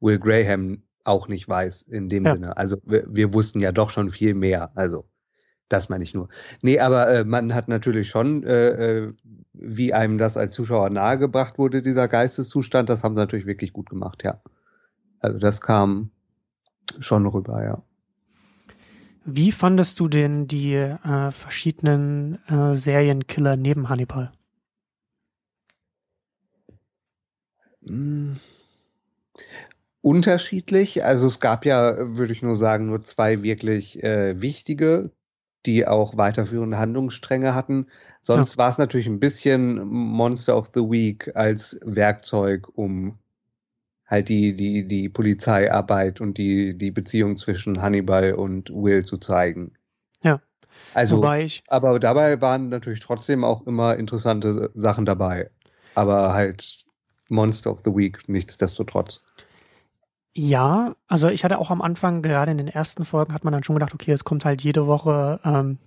Will 0.00 0.18
Graham 0.18 0.82
auch 1.04 1.26
nicht 1.26 1.48
weiß 1.48 1.82
in 1.82 2.08
dem 2.08 2.24
ja. 2.24 2.34
Sinne. 2.34 2.56
Also 2.56 2.76
wir, 2.84 3.04
wir, 3.08 3.32
wussten 3.32 3.60
ja 3.60 3.72
doch 3.72 3.90
schon 3.90 4.10
viel 4.10 4.34
mehr. 4.34 4.70
Also 4.76 5.08
das 5.68 5.88
meine 5.88 6.04
ich 6.04 6.14
nur. 6.14 6.28
Nee, 6.62 6.78
aber 6.78 7.08
äh, 7.08 7.24
man 7.24 7.54
hat 7.54 7.68
natürlich 7.68 8.08
schon, 8.08 8.44
äh, 8.44 8.68
äh, 9.00 9.12
wie 9.52 9.92
einem 9.92 10.18
das 10.18 10.36
als 10.36 10.52
Zuschauer 10.52 10.90
nahegebracht 10.90 11.58
wurde, 11.58 11.82
dieser 11.82 12.08
Geisteszustand, 12.08 12.88
das 12.88 13.02
haben 13.02 13.16
sie 13.16 13.22
natürlich 13.22 13.46
wirklich 13.46 13.72
gut 13.72 13.90
gemacht, 13.90 14.22
ja. 14.24 14.40
Also 15.20 15.38
das 15.38 15.60
kam 15.60 16.10
schon 17.00 17.26
rüber, 17.26 17.64
ja. 17.64 17.82
Wie 19.30 19.52
fandest 19.52 20.00
du 20.00 20.08
denn 20.08 20.48
die 20.48 20.72
äh, 20.72 21.30
verschiedenen 21.32 22.38
äh, 22.48 22.72
Serienkiller 22.72 23.56
neben 23.58 23.90
Hannibal? 23.90 24.32
Hm. 27.86 28.38
Unterschiedlich. 30.00 31.04
Also 31.04 31.26
es 31.26 31.40
gab 31.40 31.64
ja, 31.64 32.16
würde 32.16 32.32
ich 32.32 32.42
nur 32.42 32.56
sagen, 32.56 32.86
nur 32.86 33.02
zwei 33.02 33.42
wirklich 33.42 34.02
äh, 34.02 34.40
wichtige, 34.40 35.10
die 35.66 35.86
auch 35.86 36.16
weiterführende 36.16 36.78
Handlungsstränge 36.78 37.54
hatten. 37.54 37.86
Sonst 38.22 38.52
Ja. 38.52 38.58
war 38.58 38.70
es 38.70 38.78
natürlich 38.78 39.06
ein 39.08 39.20
bisschen 39.20 39.86
Monster 39.86 40.56
of 40.56 40.70
the 40.74 40.80
Week 40.80 41.30
als 41.36 41.78
Werkzeug, 41.84 42.68
um 42.74 43.18
halt 44.08 44.28
die, 44.28 44.54
die, 44.54 44.88
die 44.88 45.08
Polizeiarbeit 45.08 46.20
und 46.20 46.38
die, 46.38 46.76
die 46.76 46.90
Beziehung 46.90 47.36
zwischen 47.36 47.82
Hannibal 47.82 48.34
und 48.34 48.70
Will 48.70 49.04
zu 49.04 49.18
zeigen. 49.18 49.72
Ja. 50.22 50.40
Also, 50.94 51.22
ich, 51.32 51.62
aber 51.68 51.98
dabei 51.98 52.40
waren 52.40 52.70
natürlich 52.70 53.00
trotzdem 53.00 53.44
auch 53.44 53.66
immer 53.66 53.96
interessante 53.96 54.70
Sachen 54.74 55.04
dabei. 55.04 55.50
Aber 55.94 56.32
halt 56.32 56.84
Monster 57.28 57.70
of 57.72 57.80
the 57.84 57.94
Week 57.94 58.26
nichtsdestotrotz. 58.28 59.20
ja, 60.34 60.94
also 61.08 61.28
ich 61.28 61.44
hatte 61.44 61.58
auch 61.58 61.70
am 61.70 61.82
Anfang, 61.82 62.22
gerade 62.22 62.52
in 62.52 62.58
den 62.58 62.68
ersten 62.68 63.04
Folgen, 63.04 63.34
hat 63.34 63.44
man 63.44 63.52
dann 63.52 63.64
schon 63.64 63.74
gedacht, 63.74 63.92
okay, 63.92 64.12
es 64.12 64.24
kommt 64.24 64.44
halt 64.44 64.62
jede 64.62 64.86
Woche 64.86 65.40
ähm, 65.44 65.78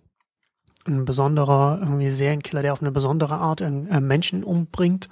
ein 0.85 1.05
besonderer 1.05 1.79
irgendwie 1.81 2.09
Serienkiller, 2.09 2.61
der 2.61 2.73
auf 2.73 2.81
eine 2.81 2.91
besondere 2.91 3.35
Art 3.35 3.61
äh, 3.61 3.69
Menschen 3.69 4.43
umbringt. 4.43 5.09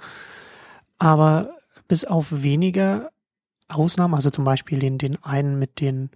Aber 0.98 1.50
bis 1.90 2.04
auf 2.04 2.28
wenige 2.44 3.10
Ausnahmen, 3.66 4.14
also 4.14 4.30
zum 4.30 4.44
Beispiel 4.44 4.78
den, 4.78 4.96
den 4.96 5.20
einen 5.24 5.58
mit 5.58 5.80
den, 5.80 6.10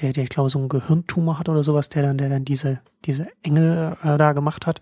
der, 0.00 0.14
der, 0.14 0.24
ich 0.24 0.30
glaube, 0.30 0.48
so 0.48 0.58
einen 0.58 0.70
Gehirntumor 0.70 1.38
hat 1.38 1.50
oder 1.50 1.62
sowas, 1.62 1.90
der 1.90 2.02
dann, 2.02 2.16
der 2.16 2.30
dann 2.30 2.46
diese, 2.46 2.80
diese 3.04 3.28
Engel 3.42 3.94
äh, 4.02 4.16
da 4.16 4.32
gemacht 4.32 4.66
hat. 4.66 4.80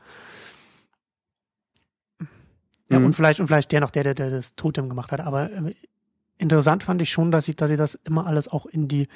Ja, 2.90 2.98
Mhm. 2.98 3.06
und 3.06 3.14
vielleicht, 3.14 3.40
und 3.40 3.48
vielleicht 3.48 3.72
der 3.72 3.80
noch, 3.80 3.90
der, 3.90 4.04
der, 4.04 4.14
der 4.14 4.30
das 4.30 4.54
Totem 4.54 4.88
gemacht 4.88 5.10
hat. 5.10 5.20
Aber 5.20 5.50
äh, 5.50 5.74
interessant 6.38 6.84
fand 6.84 7.02
ich 7.02 7.10
schon, 7.10 7.32
dass 7.32 7.46
sie, 7.46 7.56
dass 7.56 7.70
sie 7.70 7.76
das 7.76 7.96
immer 8.04 8.24
alles 8.26 8.46
auch 8.46 8.66
in 8.66 8.86
die 8.86 9.02
Ja, 9.02 9.08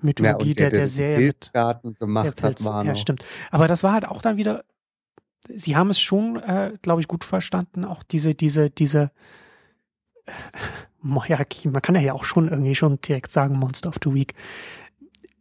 Mythologie 0.00 0.50
und 0.50 0.60
der, 0.60 0.70
der, 0.70 0.78
der 0.78 0.86
Serie 0.86 1.16
mit 1.26 1.40
Pilzgarten 1.40 1.90
der 1.94 1.98
gemacht 1.98 2.24
hat, 2.26 2.36
Pilz. 2.36 2.64
war 2.64 2.84
Ja, 2.84 2.92
noch. 2.92 3.00
stimmt. 3.00 3.24
Aber 3.50 3.66
das 3.66 3.82
war 3.82 3.92
halt 3.94 4.06
auch 4.06 4.22
dann 4.22 4.36
wieder, 4.36 4.64
sie 5.48 5.76
haben 5.76 5.90
es 5.90 5.98
schon, 6.00 6.36
äh, 6.36 6.72
glaube 6.82 7.00
ich, 7.00 7.08
gut 7.08 7.24
verstanden, 7.24 7.84
auch 7.84 8.04
diese, 8.04 8.36
diese, 8.36 8.70
diese, 8.70 9.10
ja, 11.28 11.38
man 11.64 11.82
kann 11.82 11.94
ja 11.94 12.00
hier 12.00 12.14
auch 12.14 12.24
schon 12.24 12.48
irgendwie 12.48 12.74
schon 12.74 13.00
direkt 13.00 13.32
sagen, 13.32 13.58
Monster 13.58 13.88
of 13.88 13.96
the 14.02 14.12
Week. 14.12 14.34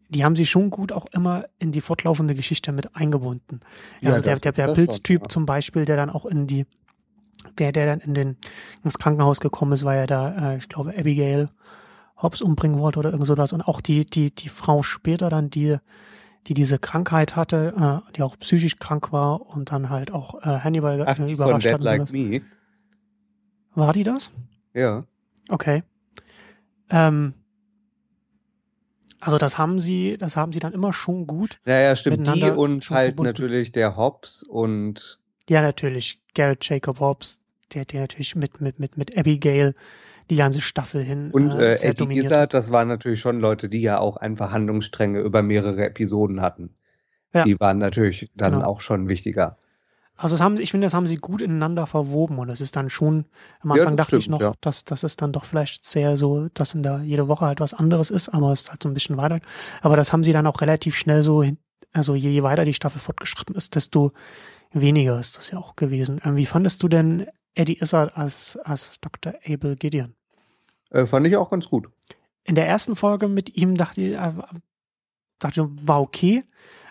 Die 0.09 0.23
haben 0.23 0.35
sie 0.35 0.45
schon 0.45 0.69
gut 0.69 0.91
auch 0.91 1.07
immer 1.07 1.45
in 1.57 1.71
die 1.71 1.81
fortlaufende 1.81 2.35
Geschichte 2.35 2.71
mit 2.71 2.95
eingebunden. 2.95 3.61
Ja, 4.01 4.11
also 4.11 4.21
der, 4.21 4.39
der, 4.39 4.51
der 4.51 4.73
Pilztyp 4.73 5.23
ja. 5.23 5.29
zum 5.29 5.45
Beispiel, 5.45 5.85
der 5.85 5.97
dann 5.97 6.09
auch 6.09 6.25
in 6.25 6.45
die, 6.45 6.65
der, 7.57 7.71
der 7.71 7.87
dann 7.87 7.99
in 7.99 8.13
den, 8.13 8.37
ins 8.83 8.99
Krankenhaus 8.99 9.39
gekommen 9.39 9.71
ist, 9.71 9.83
weil 9.83 9.99
er 9.99 10.07
da, 10.07 10.53
äh, 10.53 10.57
ich 10.57 10.69
glaube, 10.69 10.93
Abigail 10.95 11.49
Hobbs 12.17 12.41
umbringen 12.41 12.79
wollte 12.79 12.99
oder 12.99 13.11
irgend 13.11 13.27
sowas. 13.27 13.51
Und 13.51 13.61
auch 13.61 13.81
die, 13.81 14.05
die, 14.05 14.33
die 14.33 14.49
Frau 14.49 14.83
später 14.83 15.29
dann, 15.29 15.49
die, 15.49 15.77
die 16.47 16.53
diese 16.53 16.79
Krankheit 16.79 17.35
hatte, 17.35 18.01
äh, 18.07 18.11
die 18.13 18.21
auch 18.21 18.37
psychisch 18.39 18.77
krank 18.77 19.11
war 19.11 19.41
und 19.41 19.71
dann 19.71 19.89
halt 19.89 20.11
auch 20.11 20.35
äh, 20.43 20.59
Hannibal 20.59 21.03
Ach, 21.05 21.19
überrascht 21.19 21.71
hat. 21.71 21.81
Like. 21.81 22.11
Me. 22.11 22.41
War 23.73 23.91
die 23.91 24.03
das? 24.03 24.31
Ja. 24.75 25.05
Okay. 25.49 25.83
Ähm, 26.89 27.33
also 29.19 29.37
das 29.39 29.57
haben 29.57 29.79
sie, 29.79 30.17
das 30.19 30.37
haben 30.37 30.51
sie 30.51 30.59
dann 30.59 30.73
immer 30.73 30.93
schon 30.93 31.25
gut. 31.25 31.59
Ja, 31.65 31.79
ja, 31.79 31.95
stimmt. 31.95 32.27
Die 32.27 32.43
und 32.51 32.87
halt 32.91 33.07
verbunden. 33.15 33.23
natürlich 33.23 33.71
der 33.71 33.97
Hobbs 33.97 34.43
und 34.43 35.19
Ja, 35.49 35.61
natürlich. 35.61 36.21
Garrett 36.35 36.67
Jacob 36.69 36.99
Hobbs, 36.99 37.39
der, 37.73 37.85
der 37.85 38.01
natürlich 38.01 38.35
mit, 38.35 38.61
mit, 38.61 38.79
mit, 38.79 38.97
mit 38.97 39.17
Abigail 39.17 39.73
die 40.29 40.35
ganze 40.35 40.61
Staffel 40.61 41.01
hin 41.03 41.31
Und 41.31 41.51
äh, 41.51 41.71
äh, 41.73 41.83
Eddie 41.87 41.93
dominiert 41.97 42.25
Izzard, 42.25 42.41
hat. 42.41 42.53
das 42.53 42.71
waren 42.71 42.87
natürlich 42.87 43.19
schon 43.19 43.39
Leute, 43.39 43.69
die 43.69 43.81
ja 43.81 43.99
auch 43.99 44.17
einfach 44.17 44.51
Handlungsstränge 44.51 45.21
über 45.21 45.41
mehrere 45.41 45.85
Episoden 45.85 46.41
hatten. 46.41 46.75
Ja. 47.33 47.43
Die 47.43 47.59
waren 47.59 47.77
natürlich 47.79 48.29
dann 48.35 48.53
Genau. 48.53 48.65
auch 48.65 48.81
schon 48.81 49.09
wichtiger. 49.09 49.57
Also 50.17 50.35
das 50.35 50.41
haben, 50.41 50.59
ich 50.59 50.71
finde, 50.71 50.85
das 50.85 50.93
haben 50.93 51.07
sie 51.07 51.17
gut 51.17 51.41
ineinander 51.41 51.87
verwoben 51.87 52.39
und 52.39 52.47
das 52.47 52.61
ist 52.61 52.75
dann 52.75 52.89
schon, 52.89 53.25
am 53.59 53.71
Ja, 53.71 53.81
Anfang 53.81 53.97
das 53.97 54.05
dachte 54.05 54.17
ich 54.17 54.23
stimmt, 54.25 54.39
noch, 54.39 54.41
ja. 54.41 54.53
dass, 54.61 54.85
dass 54.85 55.03
es 55.03 55.17
dann 55.17 55.33
doch 55.33 55.43
vielleicht 55.43 55.83
sehr 55.85 56.15
so, 56.15 56.47
dass 56.53 56.73
in 56.73 56.83
da 56.83 57.01
jede 57.01 57.27
Woche 57.27 57.45
halt 57.45 57.59
was 57.59 57.73
anderes 57.73 58.11
ist, 58.11 58.29
aber 58.29 58.51
es 58.51 58.61
ist 58.61 58.69
halt 58.71 58.81
so 58.81 58.89
ein 58.89 58.93
bisschen 58.93 59.17
weiter. 59.17 59.39
Aber 59.81 59.97
das 59.97 60.13
haben 60.13 60.23
sie 60.23 60.31
dann 60.31 60.47
auch 60.47 60.61
relativ 60.61 60.95
schnell 60.95 61.21
so, 61.21 61.43
also 61.91 62.15
je, 62.15 62.29
je 62.29 62.43
weiter 62.43 62.63
die 62.63 62.73
Staffel 62.73 62.99
fortgeschritten 62.99 63.55
ist, 63.55 63.75
desto 63.75 64.13
weniger 64.71 65.19
ist 65.19 65.37
das 65.37 65.51
ja 65.51 65.57
auch 65.57 65.75
gewesen. 65.75 66.21
Ähm, 66.23 66.37
wie 66.37 66.45
fandest 66.45 66.81
du 66.83 66.87
denn 66.87 67.27
Eddie 67.53 67.79
Izzard 67.81 68.15
als, 68.17 68.57
als 68.63 68.99
Dr. 69.01 69.33
Abel 69.45 69.75
Gideon? 69.75 70.15
Äh, 70.91 71.05
fand 71.05 71.27
ich 71.27 71.35
auch 71.35 71.49
ganz 71.49 71.69
gut. 71.69 71.89
In 72.43 72.55
der 72.55 72.67
ersten 72.67 72.95
Folge 72.95 73.27
mit 73.27 73.57
ihm 73.57 73.75
dachte 73.75 74.01
ich, 74.01 74.13
äh, 74.13 74.31
dachte 75.39 75.61
ich, 75.61 75.87
war 75.87 76.01
okay, 76.01 76.43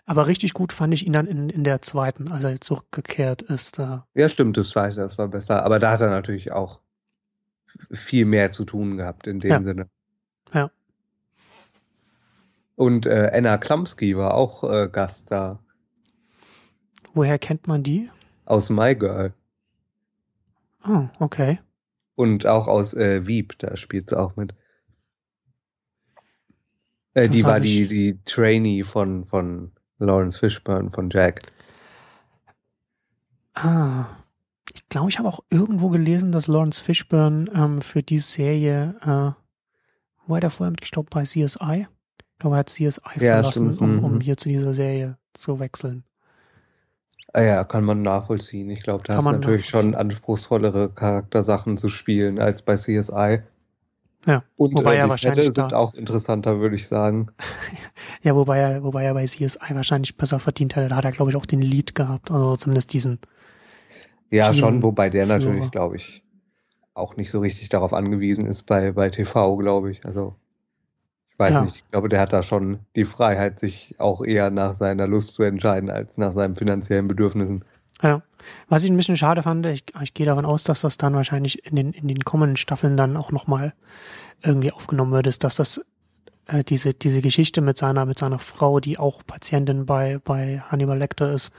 aber 0.07 0.27
richtig 0.27 0.53
gut 0.55 0.73
fand 0.73 0.93
ich 0.95 1.07
ihn 1.07 1.13
dann 1.13 1.27
in, 1.27 1.49
in 1.49 1.65
der 1.65 1.83
zweiten, 1.83 2.31
als 2.31 2.45
er 2.45 2.61
zurückgekehrt 2.61 3.43
ist. 3.43 3.79
Da. 3.79 4.07
Ja, 4.15 4.29
stimmt, 4.29 4.57
das 4.57 4.71
zweite, 4.71 4.97
das 4.97 5.17
war 5.19 5.29
besser. 5.29 5.65
Aber 5.65 5.79
da 5.79 5.93
hat 5.93 6.01
er 6.01 6.11
natürlich 6.11 6.53
auch 6.53 6.81
viel 7.91 8.25
mehr 8.25 8.53
zu 8.53 8.65
tun 8.65 8.97
gehabt 8.97 9.27
in 9.27 9.41
dem 9.41 9.51
Ja. 9.51 9.63
Sinne. 9.63 9.89
Ja. 10.53 10.71
Und 12.77 13.07
äh, 13.07 13.31
Anna 13.33 13.57
Klamski 13.59 14.17
war 14.17 14.35
auch 14.35 14.65
äh, 14.65 14.89
Gast 14.91 15.31
da 15.31 15.61
Woher 17.15 17.39
kennt 17.39 17.69
man 17.69 17.83
die? 17.83 18.11
aus 18.45 18.69
My 18.71 18.95
Girl. 18.95 19.33
Oh, 20.87 21.09
okay. 21.19 21.61
Und 22.17 22.47
auch 22.47 22.67
aus 22.67 22.93
äh, 22.95 23.27
Wieb, 23.27 23.59
da 23.59 23.77
spielt 23.77 24.11
sie 24.11 24.19
auch 24.19 24.37
mit. 24.37 24.55
Äh, 27.15 27.29
die 27.29 27.45
war 27.45 27.61
die, 27.61 27.87
die 27.87 28.19
Trainee 28.25 28.83
von, 28.83 29.25
von 29.25 29.73
Lawrence 29.99 30.39
Fishburne, 30.39 30.91
von 30.91 31.11
Jack. 31.11 31.41
Ah. 33.55 34.07
Ich 34.73 34.89
glaube, 34.89 35.11
ich 35.11 35.19
habe 35.19 35.29
auch 35.29 35.41
irgendwo 35.51 35.89
gelesen, 35.91 36.33
dass 36.33 36.49
Lawrence 36.49 36.81
Fishburne 36.81 37.51
ähm, 37.55 37.81
für 37.81 38.03
die 38.03 38.19
Serie, 38.19 38.95
äh, 39.03 39.41
wo 40.27 40.37
er 40.37 40.51
vorher 40.51 40.71
mitgestorben 40.71 41.11
bei 41.11 41.23
CSI? 41.23 41.87
Ich 42.19 42.39
glaube, 42.39 42.57
er 42.57 42.61
hat 42.61 42.71
CSI 42.71 43.01
Ja, 43.21 43.35
verlassen, 43.35 43.75
stimmt, 43.75 43.81
um, 43.81 44.05
um 44.05 44.15
mhm. 44.15 44.21
hier 44.21 44.37
zu 44.37 44.49
dieser 44.49 44.75
Serie 44.75 45.19
zu 45.35 45.61
wechseln. 45.61 46.05
Ah 47.33 47.43
ja, 47.43 47.65
kann 47.65 47.85
man 47.85 48.03
nachvollziehen. 48.03 48.71
Ich 48.71 48.81
glaube, 48.81 49.03
da 49.05 49.21
man 49.21 49.41
natürlich 49.41 49.69
schon 49.69 49.95
anspruchsvollere 49.95 50.91
Charaktersachen 50.91 51.77
zu 51.77 51.89
spielen 51.89 52.39
als 52.39 52.63
bei 52.63 52.77
CSI. 52.77 53.43
Ja, 54.27 54.43
Und 54.57 54.75
wobei 54.79 54.95
äh, 54.95 54.99
er 54.99 55.05
die 55.05 55.11
wahrscheinlich 55.11 55.45
Fälle 55.47 55.55
sind 55.69 55.75
auch 55.75 55.95
interessanter, 55.95 56.61
würde 56.61 56.77
ich 56.77 56.87
sagen. 56.87 57.29
Ja, 58.23 58.35
wobei 58.35 58.59
er, 58.59 58.83
wobei 58.83 59.05
er 59.05 59.13
bei 59.15 59.25
CSI 59.27 59.75
wahrscheinlich 59.75 60.17
besser 60.17 60.39
verdient 60.39 60.77
hätte. 60.77 60.89
Da 60.89 60.97
hat 60.97 61.05
er, 61.05 61.11
glaube 61.11 61.31
ich, 61.31 61.37
auch 61.37 61.45
den 61.47 61.61
Lead 61.61 61.95
gehabt. 61.95 62.31
Also 62.31 62.57
zumindest 62.57 62.93
diesen. 62.95 63.19
Ja, 64.31 64.45
Team- 64.51 64.55
schon, 64.55 64.83
wobei 64.83 65.11
der 65.11 65.27
natürlich, 65.27 65.71
glaube 65.71 65.97
ich, 65.97 66.23
auch 66.95 67.17
nicht 67.17 67.31
so 67.31 67.41
richtig 67.41 67.69
darauf 67.69 67.93
angewiesen 67.93 68.47
ist 68.47 68.65
bei, 68.65 68.93
bei 68.93 69.11
TV, 69.11 69.57
glaube 69.59 69.91
ich. 69.91 70.05
Also, 70.07 70.35
ich 71.29 71.39
weiß 71.39 71.53
Ja. 71.55 71.65
nicht. 71.65 71.77
Ich 71.77 71.91
glaube, 71.91 72.09
der 72.09 72.21
hat 72.21 72.33
da 72.33 72.43
schon 72.43 72.79
die 72.97 73.05
Freiheit, 73.05 73.61
sich 73.61 73.95
auch 73.99 74.25
eher 74.25 74.51
nach 74.51 74.73
seiner 74.73 75.07
Lust 75.07 75.35
zu 75.35 75.43
entscheiden, 75.43 75.91
als 75.91 76.17
nach 76.17 76.33
seinen 76.33 76.55
finanziellen 76.55 77.07
Bedürfnissen. 77.09 77.65
Ja. 78.03 78.23
Was 78.69 78.85
ich 78.85 78.91
ein 78.91 78.97
bisschen 78.97 79.17
schade 79.17 79.43
fand, 79.43 79.65
ich, 79.67 79.85
ich 80.03 80.13
gehe 80.15 80.27
davon 80.27 80.45
aus, 80.45 80.65
dass 80.65 80.83
das 80.83 80.99
dann 80.99 81.15
wahrscheinlich 81.15 81.65
in 81.67 81.77
den, 81.77 81.93
in 81.93 82.09
den 82.09 82.25
kommenden 82.25 82.57
Staffeln 82.57 82.97
dann 82.97 83.17
auch 83.17 83.33
nochmal 83.33 83.73
irgendwie 84.43 84.73
aufgenommen 84.73 85.13
wird, 85.13 85.27
ist, 85.27 85.45
dass 85.45 85.57
das 85.57 85.81
äh, 86.49 86.63
diese, 86.63 86.93
diese 86.93 87.23
Geschichte 87.23 87.61
mit 87.63 87.79
seiner, 87.79 88.05
mit 88.05 88.19
seiner 88.19 88.39
Frau, 88.39 88.81
die 88.81 88.99
auch 88.99 89.23
Patientin 89.27 89.87
bei, 89.87 90.19
bei 90.23 90.61
Hannibal 90.71 90.99
Lecter 90.99 91.33
ist, 91.33 91.53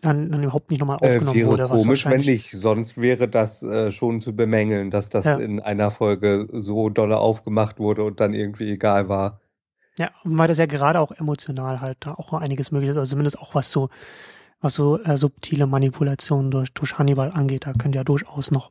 dann, 0.00 0.30
dann 0.30 0.42
überhaupt 0.42 0.70
nicht 0.70 0.80
nochmal 0.80 0.98
Äh, 1.00 1.08
aufgenommen 1.08 1.36
wäre 1.36 1.48
wurde. 1.48 1.68
Komisch, 1.68 2.06
wenn 2.06 2.20
nicht. 2.20 2.50
Sonst 2.52 3.00
wäre 3.00 3.28
das 3.28 3.62
äh, 3.62 3.90
schon 3.90 4.20
zu 4.20 4.34
bemängeln, 4.34 4.90
dass 4.90 5.08
das 5.08 5.24
Ja. 5.24 5.36
in 5.36 5.60
einer 5.60 5.90
Folge 5.90 6.48
so 6.52 6.88
dolle 6.88 7.18
aufgemacht 7.18 7.78
wurde 7.78 8.02
und 8.04 8.20
dann 8.20 8.34
irgendwie 8.34 8.70
egal 8.70 9.08
war. 9.08 9.40
Ja, 9.98 10.10
weil 10.24 10.48
das 10.48 10.58
ja 10.58 10.66
gerade 10.66 11.00
auch 11.00 11.12
emotional 11.12 11.80
halt 11.80 11.98
da 12.00 12.14
auch 12.14 12.32
einiges 12.32 12.70
möglich 12.72 12.90
ist, 12.90 12.96
also 12.96 13.10
zumindest 13.10 13.38
auch 13.38 13.54
was 13.54 13.70
so, 13.70 13.90
was 14.62 14.74
so 14.74 14.98
äh, 15.02 15.16
subtile 15.18 15.66
Manipulationen 15.66 16.50
durch, 16.50 16.72
durch 16.72 16.98
Hannibal 16.98 17.32
angeht, 17.32 17.66
da 17.66 17.72
könnte 17.72 17.98
ja 17.98 18.04
durchaus 18.04 18.50
noch, 18.50 18.70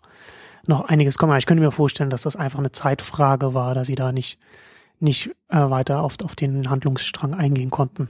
noch 0.65 0.85
einiges 0.85 1.17
kommen. 1.17 1.31
Aber 1.31 1.37
ich 1.37 1.45
könnte 1.45 1.61
mir 1.61 1.71
vorstellen, 1.71 2.09
dass 2.09 2.23
das 2.23 2.35
einfach 2.35 2.59
eine 2.59 2.71
Zeitfrage 2.71 3.53
war, 3.53 3.75
dass 3.75 3.87
sie 3.87 3.95
da 3.95 4.11
nicht, 4.11 4.39
nicht 4.99 5.35
äh, 5.49 5.57
weiter 5.57 6.01
auf, 6.01 6.15
auf 6.23 6.35
den 6.35 6.69
Handlungsstrang 6.69 7.35
eingehen 7.35 7.69
konnten. 7.69 8.09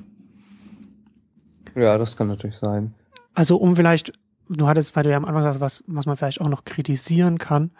Ja, 1.75 1.97
das 1.97 2.15
kann 2.15 2.27
natürlich 2.27 2.57
sein. 2.57 2.93
Also 3.33 3.57
um 3.57 3.75
vielleicht, 3.75 4.13
du 4.47 4.67
hattest, 4.67 4.95
weil 4.95 5.03
du 5.03 5.09
ja 5.09 5.17
am 5.17 5.25
Anfang 5.25 5.43
sagst, 5.43 5.59
was, 5.59 5.83
was 5.87 6.05
man 6.05 6.17
vielleicht 6.17 6.41
auch 6.41 6.49
noch 6.49 6.65
kritisieren 6.65 7.39
kann. 7.39 7.71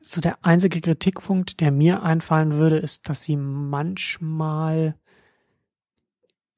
So 0.00 0.20
der 0.20 0.38
einzige 0.42 0.80
Kritikpunkt, 0.80 1.60
der 1.60 1.72
mir 1.72 2.02
einfallen 2.02 2.54
würde, 2.54 2.76
ist, 2.76 3.08
dass 3.08 3.22
sie 3.22 3.36
manchmal 3.36 4.94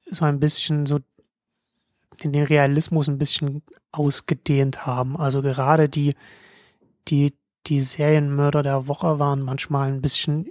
so 0.05 0.25
ein 0.25 0.39
bisschen 0.39 0.85
so 0.85 0.99
den, 2.23 2.33
den 2.33 2.45
Realismus 2.45 3.07
ein 3.07 3.17
bisschen 3.17 3.63
ausgedehnt 3.91 4.85
haben. 4.85 5.17
Also 5.17 5.41
gerade 5.41 5.89
die, 5.89 6.13
die, 7.07 7.33
die 7.67 7.81
Serienmörder 7.81 8.63
der 8.63 8.87
Woche 8.87 9.19
waren 9.19 9.41
manchmal 9.41 9.89
ein 9.89 10.01
bisschen 10.01 10.47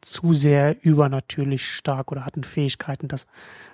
zu 0.00 0.34
sehr 0.34 0.84
übernatürlich 0.84 1.68
stark 1.68 2.12
oder 2.12 2.24
hatten 2.24 2.44
Fähigkeiten, 2.44 3.08
das, 3.08 3.26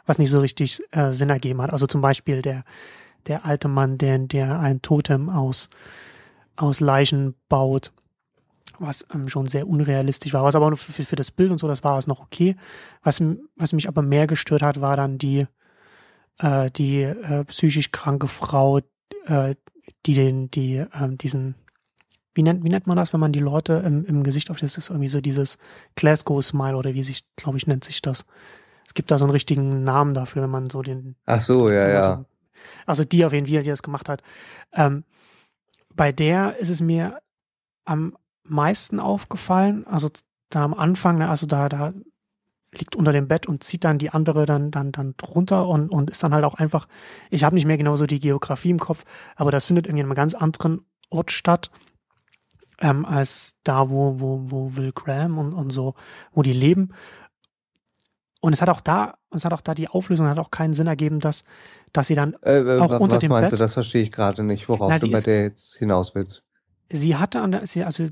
was 0.07 0.19
nicht 0.19 0.31
so 0.31 0.41
richtig 0.41 0.83
äh, 0.93 1.13
Sinn 1.13 1.31
ergeben 1.31 1.61
hat. 1.61 1.73
Also 1.73 1.87
zum 1.87 2.01
Beispiel 2.01 2.41
der, 2.43 2.65
der 3.27 3.45
alte 3.45 3.69
Mann, 3.69 3.99
der, 3.99 4.19
der 4.19 4.59
ein 4.59 4.81
Totem 4.83 5.29
aus, 5.29 5.69
aus 6.57 6.81
Leichen 6.81 7.35
baut, 7.49 7.93
was 8.79 9.05
ähm, 9.13 9.29
schon 9.29 9.47
sehr 9.47 9.69
unrealistisch 9.69 10.33
war, 10.33 10.45
was 10.45 10.55
aber 10.55 10.75
für, 10.77 11.05
für 11.05 11.17
das 11.17 11.31
Bild 11.31 11.51
und 11.51 11.59
so, 11.59 11.69
das 11.69 11.85
war 11.85 11.99
es 11.99 12.07
noch 12.07 12.21
okay. 12.21 12.57
Was, 13.03 13.23
was 13.57 13.73
mich 13.73 13.89
aber 13.89 14.03
mehr 14.03 14.27
gestört 14.27 14.63
hat, 14.63 14.81
war 14.81 14.97
dann 14.97 15.19
die, 15.19 15.47
äh, 16.39 16.71
die 16.71 17.03
äh, 17.03 17.45
psychisch 17.45 17.93
kranke 17.93 18.29
Frau, 18.29 18.81
äh, 19.27 19.55
die 20.07 20.15
den, 20.15 20.51
die, 20.51 20.77
äh, 20.77 21.09
diesen, 21.11 21.55
wie 22.35 22.43
nennt, 22.43 22.65
wie 22.65 22.69
nennt 22.69 22.87
man 22.87 22.97
das, 22.97 23.13
wenn 23.13 23.21
man 23.21 23.33
die 23.33 23.41
Leute 23.41 23.75
im, 23.85 24.05
im 24.05 24.23
Gesicht 24.23 24.51
auf 24.51 24.59
das 24.59 24.77
ist 24.77 24.91
irgendwie 24.91 25.09
so 25.09 25.21
dieses 25.21 25.59
Glasgow-Smile 25.97 26.77
oder 26.77 26.95
wie 26.95 27.03
sich, 27.03 27.25
glaube 27.37 27.59
ich, 27.59 27.67
nennt 27.67 27.85
sich 27.85 28.03
das. 28.03 28.25
Es 28.87 28.95
gibt 28.95 29.11
da 29.11 29.19
so 29.19 29.25
einen 29.25 29.33
richtigen 29.33 29.85
Namen 29.85 30.15
dafür, 30.15 30.43
wenn 30.43 30.51
man 30.51 30.71
so 30.71 30.83
den. 30.83 31.17
Ach 31.27 31.41
so, 31.41 31.71
ja, 31.71 31.89
ja. 31.89 32.17
So, 32.17 32.25
also 32.87 33.05
die 33.05 33.25
auf 33.25 33.33
jeden 33.33 33.47
Fall, 33.47 33.63
die 33.63 33.71
das 33.71 33.83
gemacht 33.83 34.09
hat. 34.09 34.23
Ähm, 34.73 35.05
bei 35.95 36.13
der 36.13 36.57
ist 36.59 36.71
es 36.71 36.81
mir 36.81 37.21
am 37.85 38.17
meisten 38.45 39.01
aufgefallen, 39.01 39.87
also 39.87 40.09
da 40.51 40.65
am 40.65 40.75
Anfang, 40.75 41.19
ne, 41.19 41.29
also 41.29 41.47
da, 41.47 41.69
da 41.69 41.93
liegt 42.75 42.97
unter 42.97 43.13
dem 43.13 43.29
Bett 43.29 43.47
und 43.47 43.63
zieht 43.63 43.85
dann 43.85 43.99
die 43.99 44.11
andere 44.11 44.47
dann 44.47 44.71
dann 44.71 44.93
dann 44.93 45.15
drunter 45.19 45.69
und 45.69 45.91
und 45.91 46.11
ist 46.11 46.23
dann 46.23 46.33
halt 46.35 46.45
auch 46.45 46.55
einfach 46.55 46.89
ich 47.31 47.45
habe 47.45 47.55
nicht 47.55 47.67
mehr 47.67 47.77
genau 47.79 47.97
so 47.97 48.07
die 48.07 48.19
Geografie 48.21 48.71
im 48.71 48.79
Kopf 48.79 49.05
aber 49.37 49.51
das 49.51 49.67
findet 49.67 49.87
irgendwie 49.87 50.01
in 50.01 50.07
einem 50.07 50.15
ganz 50.15 50.35
anderen 50.35 50.81
Ort 51.11 51.31
statt 51.33 51.71
ähm, 52.81 53.05
als 53.05 53.57
da 53.65 53.91
wo 53.91 54.19
wo 54.21 54.41
wo 54.51 54.77
Will 54.77 54.93
Graham 54.93 55.39
und 55.39 55.53
und 55.53 55.71
so 55.71 55.95
wo 56.33 56.43
die 56.43 56.55
leben 56.55 56.93
und 58.41 58.53
es 58.55 58.63
hat 58.63 58.69
auch 58.71 58.81
da 58.81 59.19
es 59.35 59.45
hat 59.45 59.53
auch 59.53 59.61
da 59.61 59.75
die 59.75 59.89
Auflösung 59.89 60.27
hat 60.27 60.39
auch 60.39 60.51
keinen 60.51 60.75
Sinn 60.75 60.87
ergeben 60.87 61.21
dass 61.21 61.45
dass 61.93 62.07
sie 62.07 62.15
dann 62.15 62.35
Äh, 62.43 62.59
äh, 62.61 62.81
auch 62.81 62.91
wa- 62.91 62.97
unter 62.97 63.17
was 63.17 63.21
dem 63.21 63.31
meinst 63.31 63.51
Bett 63.51 63.59
du? 63.61 63.63
Das 63.63 63.75
verstehe 63.75 64.03
ich 64.03 64.13
gerade 64.13 64.43
nicht, 64.43 64.69
worauf 64.71 64.89
Na, 64.89 64.99
du 64.99 65.11
bei 65.11 65.19
ist- 65.19 65.27
der 65.27 65.43
jetzt 65.43 65.77
hinaus 65.77 66.15
willst. 66.15 66.43
sie 66.91 67.17
hatte 67.17 67.43
an 67.43 67.53
der, 67.53 67.67
sie, 67.67 67.85
also 67.85 68.07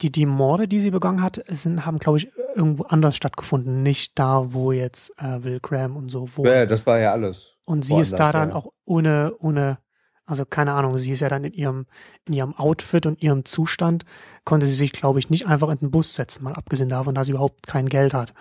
die, 0.00 0.12
die 0.12 0.26
Morde, 0.26 0.68
die 0.68 0.80
sie 0.80 0.90
begangen 0.90 1.22
hat, 1.22 1.42
sind, 1.48 1.84
haben, 1.84 1.98
glaube 1.98 2.18
ich, 2.18 2.30
irgendwo 2.54 2.84
anders 2.84 3.16
stattgefunden. 3.16 3.82
Nicht 3.82 4.18
da, 4.18 4.52
wo 4.52 4.72
jetzt 4.72 5.12
äh, 5.18 5.42
Will 5.42 5.60
Graham 5.60 5.96
und 5.96 6.08
so 6.10 6.28
wohnen. 6.36 6.52
Ja, 6.52 6.66
das 6.66 6.86
war 6.86 6.98
ja 6.98 7.12
alles. 7.12 7.56
und 7.66 7.84
sie 7.84 7.96
ist 7.98 8.18
da 8.18 8.32
dann 8.32 8.50
ja. 8.50 8.54
auch 8.54 8.72
ohne, 8.84 9.34
ohne, 9.38 9.78
also 10.24 10.44
keine 10.44 10.72
Ahnung, 10.72 10.98
sie 10.98 11.12
ist 11.12 11.20
ja 11.20 11.28
dann 11.28 11.44
in 11.44 11.52
ihrem, 11.52 11.86
in 12.26 12.34
ihrem 12.34 12.54
Outfit 12.54 13.06
und 13.06 13.22
ihrem 13.22 13.44
Zustand, 13.44 14.04
konnte 14.44 14.66
sie 14.66 14.74
sich, 14.74 14.92
glaube 14.92 15.18
ich, 15.18 15.30
nicht 15.30 15.46
einfach 15.46 15.68
in 15.68 15.78
den 15.78 15.90
Bus 15.90 16.14
setzen, 16.14 16.44
mal 16.44 16.54
abgesehen 16.54 16.88
davon, 16.88 17.14
dass 17.14 17.26
sie 17.26 17.32
überhaupt 17.32 17.66
kein 17.66 17.88
Geld 17.88 18.14
hat, 18.14 18.34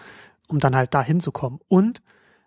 um 0.47 0.59
dann 0.59 0.75
halt 0.75 0.93
da 0.93 1.01
hinzukommen. 1.01 1.59
Und 1.67 2.01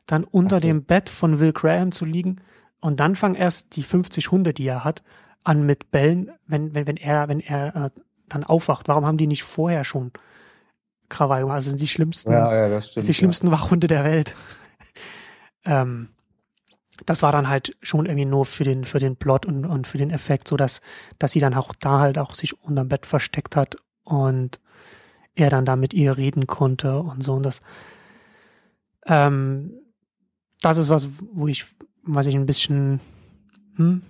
dann 0.06 0.24
unter 0.24 0.56
so. 0.56 0.60
dem 0.60 0.84
Bett 0.84 1.08
von 1.08 1.40
Will 1.40 1.52
Graham 1.52 1.92
zu 1.92 2.04
liegen 2.04 2.36
und 2.80 3.00
dann 3.00 3.16
fangen 3.16 3.34
erst 3.34 3.76
die 3.76 3.82
50 3.82 4.30
Hunde, 4.30 4.54
die 4.54 4.66
er 4.66 4.84
hat, 4.84 5.02
an 5.44 5.64
mit 5.64 5.90
Bällen, 5.90 6.30
wenn, 6.46 6.74
wenn, 6.74 6.86
wenn 6.86 6.96
er, 6.96 7.28
wenn 7.28 7.40
er 7.40 7.76
äh, 7.76 7.90
dann 8.30 8.44
aufwacht. 8.44 8.88
Warum 8.88 9.04
haben 9.06 9.18
die 9.18 9.26
nicht 9.26 9.42
vorher 9.42 9.84
schon 9.84 10.12
Krawall 11.08 11.40
gemacht? 11.42 11.56
Also 11.56 11.70
sind 11.70 11.80
die 11.80 11.88
schlimmsten, 11.88 12.32
Ja, 12.32 12.54
ja, 12.54 12.68
das 12.68 12.90
stimmt. 12.90 13.08
die 13.08 13.14
schlimmsten 13.14 13.50
Wachhunde 13.50 13.86
der 13.86 14.04
Welt. 14.04 14.34
ähm, 15.64 16.08
das 17.06 17.22
war 17.22 17.32
dann 17.32 17.48
halt 17.48 17.76
schon 17.82 18.06
irgendwie 18.06 18.26
nur 18.26 18.44
für 18.46 18.64
den, 18.64 18.84
für 18.84 18.98
den 18.98 19.16
Plot 19.16 19.46
und, 19.46 19.64
und 19.64 19.86
für 19.86 19.98
den 19.98 20.10
Effekt, 20.10 20.48
so 20.48 20.56
dass, 20.56 20.80
dass 21.18 21.32
sie 21.32 21.40
dann 21.40 21.54
auch 21.54 21.74
da 21.80 22.00
halt 22.00 22.18
auch 22.18 22.34
sich 22.34 22.60
unterm 22.62 22.88
Bett 22.88 23.06
versteckt 23.06 23.56
hat 23.56 23.76
und 24.04 24.60
er 25.34 25.50
dann 25.50 25.64
da 25.64 25.76
mit 25.76 25.94
ihr 25.94 26.16
reden 26.16 26.46
konnte 26.46 26.98
und 26.98 27.22
so. 27.22 27.34
Und 27.34 27.44
das, 27.44 27.60
ähm, 29.06 29.72
das 30.60 30.76
ist 30.76 30.90
was, 30.90 31.08
wo 31.32 31.48
ich, 31.48 31.66
was 32.02 32.26
ich 32.26 32.34
ein 32.34 32.46
bisschen, 32.46 33.00
hm, 33.76 34.02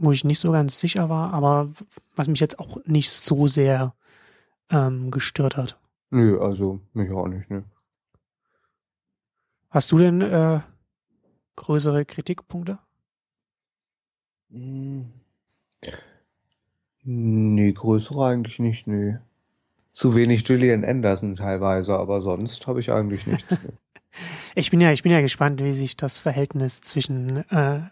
wo 0.00 0.12
ich 0.12 0.24
nicht 0.24 0.40
so 0.40 0.50
ganz 0.52 0.80
sicher 0.80 1.08
war, 1.08 1.32
aber 1.32 1.68
was 2.16 2.28
mich 2.28 2.40
jetzt 2.40 2.58
auch 2.58 2.78
nicht 2.86 3.10
so 3.10 3.46
sehr 3.46 3.94
ähm, 4.70 5.10
gestört 5.10 5.56
hat. 5.56 5.78
Nö, 6.10 6.40
also 6.40 6.80
mich 6.92 7.10
auch 7.10 7.28
nicht, 7.28 7.50
ne. 7.50 7.64
Hast 9.68 9.92
du 9.92 9.98
denn 9.98 10.20
äh, 10.20 10.60
größere 11.56 12.04
Kritikpunkte? 12.04 12.78
Hm. 14.50 15.12
Nee, 17.02 17.72
größere 17.72 18.26
eigentlich 18.26 18.58
nicht, 18.58 18.86
nee. 18.86 19.18
Zu 19.92 20.14
wenig 20.14 20.44
Gillian 20.44 20.84
Anderson 20.84 21.36
teilweise, 21.36 21.96
aber 21.96 22.20
sonst 22.22 22.66
habe 22.66 22.80
ich 22.80 22.90
eigentlich 22.90 23.26
nichts. 23.26 23.50
ne. 23.62 23.72
Ich 24.54 24.70
bin 24.70 24.80
ja, 24.80 24.90
ich 24.90 25.02
bin 25.02 25.12
ja 25.12 25.20
gespannt, 25.20 25.62
wie 25.62 25.72
sich 25.72 25.96
das 25.96 26.18
Verhältnis 26.18 26.80
zwischen 26.80 27.48
äh, 27.50 27.82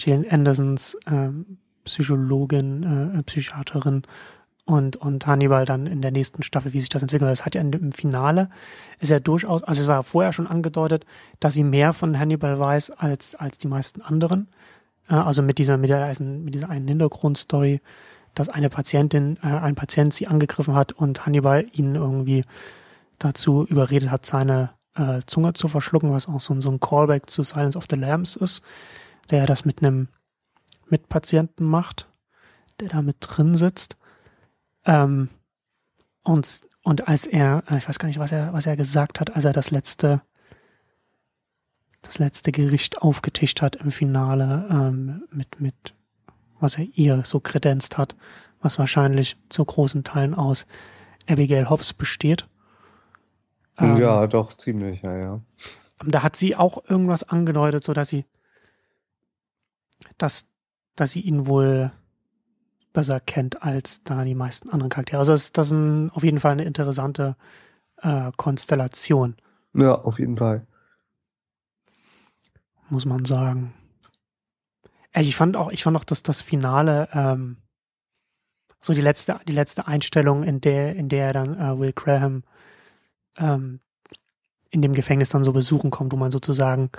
Gillian 0.00 0.24
Andersons 0.30 0.96
ähm, 1.06 1.58
Psychologin, 1.84 3.18
äh, 3.18 3.22
Psychiaterin 3.22 4.02
und, 4.64 4.96
und 4.96 5.26
Hannibal 5.26 5.64
dann 5.64 5.86
in 5.86 6.00
der 6.00 6.10
nächsten 6.10 6.42
Staffel, 6.42 6.72
wie 6.72 6.80
sich 6.80 6.88
das 6.88 7.02
entwickelt. 7.02 7.30
Das 7.30 7.44
hat 7.44 7.54
ja 7.54 7.60
im 7.60 7.92
Finale, 7.92 8.50
ist 9.00 9.10
ja 9.10 9.20
durchaus, 9.20 9.62
also 9.62 9.82
es 9.82 9.88
war 9.88 10.02
vorher 10.02 10.32
schon 10.32 10.46
angedeutet, 10.46 11.04
dass 11.40 11.54
sie 11.54 11.64
mehr 11.64 11.92
von 11.92 12.18
Hannibal 12.18 12.58
weiß 12.58 12.90
als, 12.92 13.34
als 13.34 13.58
die 13.58 13.68
meisten 13.68 14.00
anderen. 14.02 14.48
Äh, 15.08 15.14
also 15.14 15.42
mit 15.42 15.58
dieser, 15.58 15.76
mit, 15.76 15.90
der, 15.90 16.12
mit 16.20 16.54
dieser 16.54 16.70
einen 16.70 16.88
Hintergrundstory, 16.88 17.80
dass 18.34 18.48
eine 18.48 18.70
Patientin, 18.70 19.38
äh, 19.42 19.48
ein 19.48 19.74
Patient 19.74 20.14
sie 20.14 20.28
angegriffen 20.28 20.74
hat 20.74 20.92
und 20.92 21.26
Hannibal 21.26 21.66
ihn 21.72 21.94
irgendwie 21.94 22.44
dazu 23.18 23.66
überredet 23.66 24.10
hat, 24.10 24.24
seine 24.24 24.70
äh, 24.94 25.20
Zunge 25.26 25.52
zu 25.54 25.68
verschlucken, 25.68 26.12
was 26.12 26.28
auch 26.28 26.40
so, 26.40 26.58
so 26.60 26.70
ein 26.70 26.80
Callback 26.80 27.28
zu 27.28 27.42
Silence 27.42 27.76
of 27.76 27.86
the 27.90 27.96
Lambs 27.96 28.36
ist, 28.36 28.62
der 29.30 29.46
das 29.46 29.64
mit 29.64 29.82
einem 29.82 30.08
Mitpatienten 30.88 31.66
macht, 31.66 32.08
der 32.80 32.88
da 32.88 33.02
mit 33.02 33.16
drin 33.20 33.56
sitzt. 33.56 33.96
Ähm, 34.84 35.28
und, 36.22 36.62
und 36.82 37.08
als 37.08 37.26
er, 37.26 37.62
äh, 37.68 37.78
ich 37.78 37.88
weiß 37.88 37.98
gar 37.98 38.08
nicht, 38.08 38.18
was 38.18 38.32
er, 38.32 38.52
was 38.52 38.66
er 38.66 38.76
gesagt 38.76 39.20
hat, 39.20 39.34
als 39.34 39.44
er 39.44 39.52
das 39.52 39.70
letzte, 39.70 40.22
das 42.02 42.18
letzte 42.18 42.52
Gericht 42.52 43.02
aufgetischt 43.02 43.62
hat 43.62 43.76
im 43.76 43.90
Finale, 43.90 44.66
ähm, 44.70 45.24
mit, 45.30 45.60
mit, 45.60 45.94
was 46.58 46.78
er 46.78 46.84
ihr 46.92 47.22
so 47.24 47.40
kredenzt 47.40 47.98
hat, 47.98 48.16
was 48.60 48.78
wahrscheinlich 48.78 49.36
zu 49.48 49.64
großen 49.64 50.04
Teilen 50.04 50.34
aus 50.34 50.66
Abigail 51.28 51.68
Hobbs 51.68 51.92
besteht. 51.92 52.48
Ähm, 53.78 53.96
ja, 53.96 54.26
doch, 54.26 54.54
ziemlich, 54.54 55.02
ja, 55.02 55.16
ja. 55.16 55.40
da 56.04 56.22
hat 56.22 56.36
sie 56.36 56.56
auch 56.56 56.84
irgendwas 56.88 57.24
angedeutet, 57.24 57.84
so 57.84 57.92
dass 57.92 58.08
sie, 58.08 58.24
dass, 60.18 60.46
dass 60.96 61.12
sie 61.12 61.20
ihn 61.20 61.46
wohl 61.46 61.92
besser 62.92 63.20
kennt 63.20 63.62
als 63.62 64.02
da 64.02 64.24
die 64.24 64.34
meisten 64.34 64.68
anderen 64.70 64.90
Charaktere. 64.90 65.18
Also 65.20 65.32
das, 65.32 65.44
ist- 65.44 65.58
das 65.58 65.68
ist 65.68 65.72
ein, 65.72 66.10
auf 66.10 66.22
jeden 66.24 66.40
Fall 66.40 66.52
eine 66.52 66.64
interessante 66.64 67.36
äh, 68.02 68.32
Konstellation, 68.36 69.36
Ja, 69.74 69.94
auf 69.94 70.18
jeden 70.18 70.36
Fall. 70.36 70.66
muss 72.88 73.06
man 73.06 73.24
sagen. 73.24 73.72
Ey, 75.12 75.22
Ich 75.22 75.36
fand 75.36 75.56
auch, 75.56 75.70
ich 75.70 75.82
fand 75.84 75.96
auch, 75.96 76.04
dass 76.04 76.22
das 76.22 76.42
Finale, 76.42 77.08
ähm, 77.12 77.58
so 78.78 78.94
die 78.94 79.00
letzte, 79.02 79.38
die 79.46 79.52
letzte 79.52 79.86
Einstellung, 79.86 80.42
in 80.42 80.60
der, 80.60 80.96
in 80.96 81.08
der 81.08 81.26
er 81.28 81.32
dann 81.34 81.54
äh, 81.58 81.78
Will 81.78 81.92
Graham 81.92 82.42
ähm, 83.38 83.80
in 84.70 84.82
dem 84.82 84.92
Gefängnis 84.94 85.28
dann 85.30 85.44
so 85.44 85.52
besuchen 85.52 85.90
kommt, 85.90 86.12
wo 86.12 86.16
man 86.16 86.30
sozusagen 86.30 86.90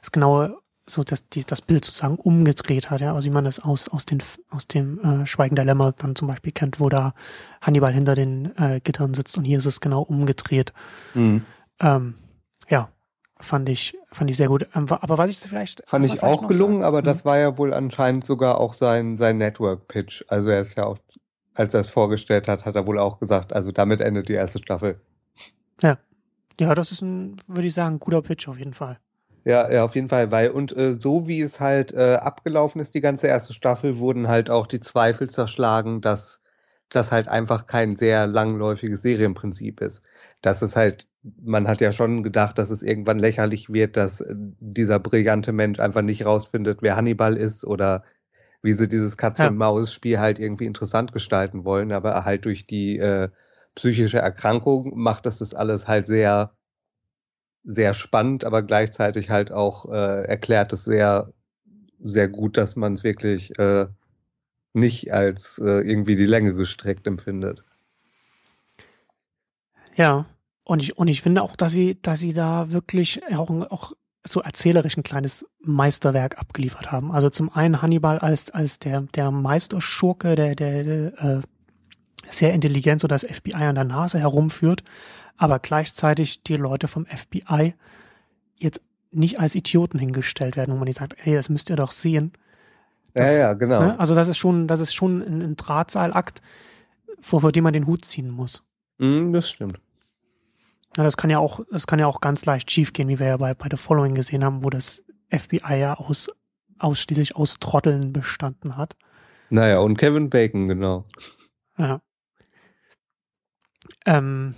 das 0.00 0.10
genaue, 0.12 0.58
so 0.88 1.04
das, 1.04 1.28
die, 1.28 1.44
das 1.44 1.60
Bild 1.62 1.84
sozusagen 1.84 2.16
umgedreht 2.16 2.90
hat, 2.90 3.00
ja, 3.00 3.14
also 3.14 3.26
wie 3.26 3.30
man 3.32 3.44
das 3.44 3.60
aus, 3.60 3.88
aus, 3.88 4.06
den, 4.06 4.22
aus 4.50 4.66
dem 4.66 4.98
äh, 5.00 5.26
Schweigen 5.26 5.54
der 5.56 5.64
Lämmer 5.64 5.92
dann 5.92 6.16
zum 6.16 6.28
Beispiel 6.28 6.52
kennt, 6.52 6.80
wo 6.80 6.88
da 6.88 7.12
Hannibal 7.60 7.92
hinter 7.92 8.14
den 8.14 8.56
äh, 8.56 8.80
Gittern 8.82 9.14
sitzt 9.14 9.36
und 9.36 9.44
hier 9.44 9.58
ist 9.58 9.66
es 9.66 9.80
genau 9.80 10.02
umgedreht. 10.02 10.72
Mhm. 11.14 11.44
Ähm, 11.80 12.14
ja, 12.68 12.88
fand 13.40 13.68
ich, 13.68 13.96
fand 14.06 14.30
ich 14.30 14.36
sehr 14.36 14.48
gut. 14.48 14.66
Ähm, 14.74 14.86
aber 14.88 15.18
was 15.18 15.28
ich 15.30 15.38
vielleicht. 15.38 15.82
Fand 15.86 16.04
ich 16.04 16.12
vielleicht 16.12 16.24
auch 16.24 16.46
gelungen, 16.48 16.76
sagen- 16.80 16.84
aber 16.84 17.00
Mhm. 17.02 17.04
das 17.06 17.24
war 17.24 17.38
ja 17.38 17.56
wohl 17.58 17.72
anscheinend 17.74 18.26
sogar 18.26 18.58
auch 18.58 18.74
sein, 18.74 19.16
sein 19.16 19.38
Network-Pitch. 19.38 20.24
Also 20.28 20.50
er 20.50 20.60
ist 20.60 20.76
ja 20.76 20.84
auch, 20.84 20.98
als 21.54 21.74
er 21.74 21.80
es 21.80 21.90
vorgestellt 21.90 22.48
hat, 22.48 22.64
hat 22.64 22.74
er 22.76 22.86
wohl 22.86 22.98
auch 22.98 23.18
gesagt, 23.20 23.52
also 23.52 23.72
damit 23.72 24.00
endet 24.00 24.28
die 24.28 24.34
erste 24.34 24.58
Staffel. 24.58 25.00
Ja, 26.60 26.74
das 26.74 26.90
ist 26.90 27.02
ein, 27.02 27.36
würde 27.46 27.68
ich 27.68 27.74
sagen, 27.74 28.00
guter 28.00 28.20
Pitch 28.20 28.48
auf 28.48 28.58
jeden 28.58 28.72
Fall. 28.74 28.98
Ja, 29.44 29.70
ja, 29.72 29.84
auf 29.84 29.94
jeden 29.94 30.08
Fall, 30.08 30.30
weil 30.30 30.50
und 30.50 30.76
äh, 30.76 30.94
so 31.00 31.26
wie 31.26 31.40
es 31.40 31.60
halt 31.60 31.92
äh, 31.92 32.14
abgelaufen 32.20 32.80
ist, 32.80 32.94
die 32.94 33.00
ganze 33.00 33.28
erste 33.28 33.52
Staffel, 33.54 33.98
wurden 33.98 34.28
halt 34.28 34.50
auch 34.50 34.66
die 34.66 34.80
Zweifel 34.80 35.30
zerschlagen, 35.30 36.00
dass 36.00 36.42
das 36.90 37.12
halt 37.12 37.28
einfach 37.28 37.66
kein 37.66 37.96
sehr 37.96 38.26
langläufiges 38.26 39.02
Serienprinzip 39.02 39.80
ist. 39.80 40.02
Dass 40.42 40.62
es 40.62 40.76
halt 40.76 41.06
man 41.42 41.68
hat 41.68 41.80
ja 41.80 41.92
schon 41.92 42.22
gedacht, 42.22 42.58
dass 42.58 42.70
es 42.70 42.82
irgendwann 42.82 43.18
lächerlich 43.18 43.72
wird, 43.72 43.96
dass 43.96 44.20
äh, 44.20 44.34
dieser 44.36 44.98
brillante 44.98 45.52
Mensch 45.52 45.80
einfach 45.80 46.02
nicht 46.02 46.24
rausfindet, 46.24 46.78
wer 46.82 46.96
Hannibal 46.96 47.36
ist 47.36 47.64
oder 47.64 48.04
wie 48.62 48.72
sie 48.72 48.88
dieses 48.88 49.16
Katze-und-Maus-Spiel 49.16 50.18
halt 50.18 50.38
irgendwie 50.38 50.66
interessant 50.66 51.12
gestalten 51.12 51.64
wollen, 51.64 51.92
aber 51.92 52.24
halt 52.24 52.44
durch 52.44 52.66
die 52.66 52.98
äh, 52.98 53.28
psychische 53.74 54.18
Erkrankung 54.18 54.92
macht 54.98 55.26
das 55.26 55.38
das 55.38 55.54
alles 55.54 55.86
halt 55.88 56.06
sehr, 56.08 56.52
sehr 57.64 57.94
spannend, 57.94 58.44
aber 58.44 58.62
gleichzeitig 58.62 59.30
halt 59.30 59.52
auch 59.52 59.90
äh, 59.90 60.22
erklärt 60.24 60.72
es 60.72 60.84
sehr, 60.84 61.32
sehr 62.00 62.28
gut, 62.28 62.56
dass 62.56 62.76
man 62.76 62.94
es 62.94 63.04
wirklich 63.04 63.58
äh, 63.58 63.86
nicht 64.72 65.12
als 65.12 65.58
äh, 65.58 65.80
irgendwie 65.80 66.16
die 66.16 66.26
Länge 66.26 66.54
gestreckt 66.54 67.06
empfindet. 67.06 67.64
Ja, 69.96 70.26
und 70.64 70.82
ich, 70.82 70.96
und 70.96 71.08
ich 71.08 71.22
finde 71.22 71.42
auch, 71.42 71.56
dass 71.56 71.72
sie, 71.72 72.00
dass 72.00 72.20
sie 72.20 72.32
da 72.32 72.70
wirklich 72.72 73.20
auch, 73.34 73.50
auch 73.70 73.92
so 74.24 74.40
erzählerisch 74.40 74.96
ein 74.96 75.02
kleines 75.02 75.46
Meisterwerk 75.60 76.38
abgeliefert 76.38 76.92
haben. 76.92 77.10
Also 77.10 77.30
zum 77.30 77.52
einen 77.52 77.82
Hannibal 77.82 78.18
als, 78.18 78.50
als 78.50 78.78
der, 78.78 79.02
der 79.14 79.30
Meisterschurke, 79.30 80.36
der, 80.36 80.54
der, 80.54 80.84
der 80.84 81.24
äh, 81.24 81.40
sehr 82.28 82.52
intelligent 82.52 83.00
so 83.00 83.08
das 83.08 83.24
FBI 83.24 83.54
an 83.54 83.74
der 83.74 83.84
Nase 83.84 84.18
herumführt, 84.20 84.82
aber 85.38 85.60
gleichzeitig 85.60 86.42
die 86.42 86.56
Leute 86.56 86.88
vom 86.88 87.06
FBI 87.06 87.74
jetzt 88.56 88.82
nicht 89.10 89.40
als 89.40 89.54
Idioten 89.54 89.98
hingestellt 89.98 90.56
werden, 90.56 90.74
wo 90.74 90.76
man 90.76 90.86
nicht 90.86 90.98
sagt, 90.98 91.14
ey, 91.24 91.34
das 91.34 91.48
müsst 91.48 91.70
ihr 91.70 91.76
doch 91.76 91.92
sehen. 91.92 92.32
Das, 93.14 93.30
ja, 93.30 93.38
ja, 93.38 93.52
genau. 93.54 93.80
Ne? 93.80 93.98
Also 93.98 94.14
das 94.14 94.28
ist 94.28 94.36
schon, 94.36 94.68
das 94.68 94.80
ist 94.80 94.94
schon 94.94 95.22
ein, 95.22 95.40
ein 95.40 95.56
Drahtseilakt, 95.56 96.42
vor, 97.20 97.40
vor 97.40 97.52
dem 97.52 97.64
man 97.64 97.72
den 97.72 97.86
Hut 97.86 98.04
ziehen 98.04 98.30
muss. 98.30 98.64
Mm, 98.98 99.32
das 99.32 99.48
stimmt. 99.48 99.80
Ja, 100.96 101.04
das 101.04 101.16
kann 101.16 101.30
ja 101.30 101.38
auch, 101.38 101.60
das 101.70 101.86
kann 101.86 101.98
ja 101.98 102.06
auch 102.06 102.20
ganz 102.20 102.44
leicht 102.44 102.70
schiefgehen, 102.70 103.08
wie 103.08 103.18
wir 103.18 103.28
ja 103.28 103.36
bei, 103.36 103.54
bei 103.54 103.68
The 103.70 103.76
Following 103.76 104.14
gesehen 104.14 104.44
haben, 104.44 104.64
wo 104.64 104.70
das 104.70 105.02
FBI 105.30 105.76
ja 105.78 105.94
aus, 105.94 106.28
ausschließlich 106.78 107.36
aus 107.36 107.58
Trotteln 107.60 108.12
bestanden 108.12 108.76
hat. 108.76 108.96
Naja, 109.50 109.78
und 109.78 109.96
Kevin 109.96 110.28
Bacon, 110.28 110.68
genau. 110.68 111.06
Ja. 111.78 112.00
Ähm, 114.04 114.54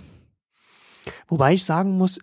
wobei 1.31 1.53
ich 1.53 1.63
sagen 1.63 1.97
muss, 1.97 2.19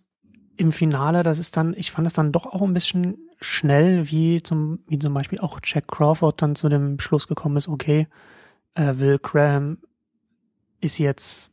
im 0.57 0.71
Finale, 0.71 1.23
das 1.23 1.39
ist 1.39 1.57
dann, 1.57 1.75
ich 1.77 1.91
fand 1.91 2.07
es 2.07 2.13
dann 2.13 2.31
doch 2.31 2.47
auch 2.47 2.63
ein 2.63 2.75
bisschen 2.75 3.17
schnell, 3.41 4.11
wie 4.11 4.43
zum, 4.43 4.81
wie 4.87 4.99
zum 4.99 5.15
Beispiel 5.15 5.41
auch 5.41 5.61
Jack 5.65 5.89
Crawford 5.89 6.43
dann 6.43 6.55
zu 6.55 6.69
dem 6.69 7.01
Schluss 7.01 7.27
gekommen 7.27 7.57
ist, 7.57 7.69
okay, 7.69 8.07
äh, 8.75 8.95
Will 8.99 9.19
Graham 9.19 9.79
ist 10.81 10.99
jetzt 10.99 11.51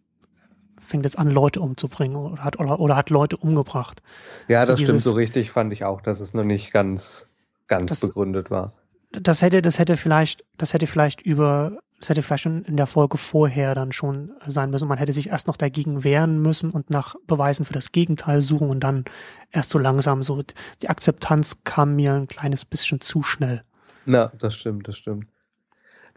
fängt 0.80 1.04
jetzt 1.04 1.18
an, 1.18 1.32
Leute 1.32 1.62
umzubringen 1.62 2.16
oder 2.16 2.44
hat, 2.44 2.60
oder, 2.60 2.80
oder 2.80 2.96
hat 2.96 3.10
Leute 3.10 3.38
umgebracht. 3.38 4.04
Ja, 4.48 4.62
so 4.62 4.74
das 4.74 4.80
dieses, 4.80 4.90
stimmt 4.90 5.02
so 5.02 5.12
richtig, 5.14 5.52
fand 5.52 5.74
ich 5.74 5.84
auch, 5.84 6.00
dass 6.02 6.20
es 6.20 6.34
noch 6.36 6.44
nicht 6.44 6.72
ganz, 6.72 7.26
ganz 7.68 7.90
das, 7.90 8.02
begründet 8.02 8.52
war. 8.52 8.74
Das 9.22 9.42
hätte, 9.42 9.62
das 9.62 9.80
hätte 9.80 9.98
vielleicht, 9.98 10.44
das 10.58 10.74
hätte 10.74 10.88
vielleicht 10.88 11.22
über, 11.22 11.78
das 12.00 12.10
hätte 12.10 12.22
vielleicht 12.22 12.44
schon 12.44 12.64
in 12.64 12.78
der 12.78 12.88
Folge 12.88 13.18
vorher 13.18 13.76
dann 13.76 13.92
schon 13.92 14.32
sein 14.48 14.70
müssen. 14.70 14.88
Man 14.88 14.98
hätte 14.98 15.14
sich 15.14 15.30
erst 15.30 15.48
noch 15.48 15.58
dagegen 15.58 16.04
wehren 16.04 16.42
müssen 16.42 16.72
und 16.72 16.90
nach 16.90 17.16
Beweisen 17.28 17.66
für 17.66 17.74
das 17.74 17.92
Gegenteil 17.92 18.42
suchen 18.42 18.70
und 18.70 18.80
dann 18.82 19.06
erst 19.52 19.70
so 19.70 19.80
langsam 19.80 20.24
so, 20.24 20.42
die 20.82 20.90
Akzeptanz 20.90 21.58
kam 21.64 21.96
mir 21.96 22.14
ein 22.14 22.28
kleines 22.28 22.66
bisschen 22.66 23.02
zu 23.02 23.24
schnell. 23.24 23.64
Na, 24.06 24.32
das 24.40 24.56
stimmt, 24.56 24.88
das 24.88 24.98
stimmt. 24.98 25.26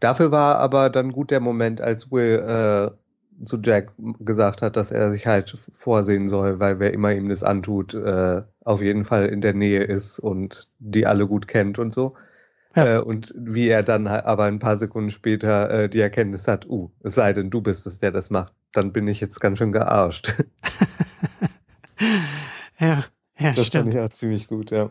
Dafür 0.00 0.30
war 0.30 0.58
aber 0.58 0.90
dann 0.90 1.12
gut 1.12 1.30
der 1.30 1.40
Moment, 1.40 1.80
als 1.80 2.11
Will 2.11 2.38
äh, 2.38 3.46
zu 3.46 3.58
Jack 3.62 3.92
gesagt 4.20 4.62
hat, 4.62 4.76
dass 4.76 4.90
er 4.90 5.11
sich 5.11 5.26
halt 5.26 5.50
vorsehen 5.72 6.28
soll, 6.28 6.61
weil 6.61 6.78
wer 6.78 6.92
immer 6.92 7.12
ihm 7.12 7.28
das 7.28 7.42
antut, 7.42 7.94
äh, 7.94 8.42
auf 8.64 8.82
jeden 8.82 9.04
Fall 9.04 9.26
in 9.26 9.40
der 9.40 9.54
Nähe 9.54 9.82
ist 9.82 10.18
und 10.18 10.68
die 10.78 11.06
alle 11.06 11.26
gut 11.26 11.48
kennt 11.48 11.78
und 11.78 11.94
so. 11.94 12.14
Ja. 12.74 12.96
Äh, 12.96 13.00
und 13.00 13.35
wie 13.37 13.68
er 13.68 13.83
dann 13.83 14.07
aber 14.07 14.44
ein 14.44 14.59
paar 14.59 14.76
Sekunden 14.76 15.11
später 15.11 15.70
äh, 15.70 15.88
die 15.88 16.00
Erkenntnis 16.00 16.46
hat, 16.46 16.66
uh, 16.68 16.90
es 17.02 17.14
sei 17.14 17.33
denn, 17.33 17.50
du 17.50 17.61
bist 17.61 17.87
es, 17.87 17.98
der 17.98 18.12
das 18.12 18.31
macht, 18.31 18.52
dann 18.72 18.92
bin 18.92 19.09
ich 19.09 19.20
jetzt 19.20 19.40
ganz 19.40 19.59
schön 19.59 19.72
gearscht. 19.72 20.35
ja, 22.78 23.04
ja, 23.38 23.52
das 23.52 23.66
stimmt. 23.66 23.85
fand 23.85 23.94
ich 23.94 24.00
auch 24.00 24.12
ziemlich 24.12 24.48
gut, 24.48 24.70
ja. 24.70 24.90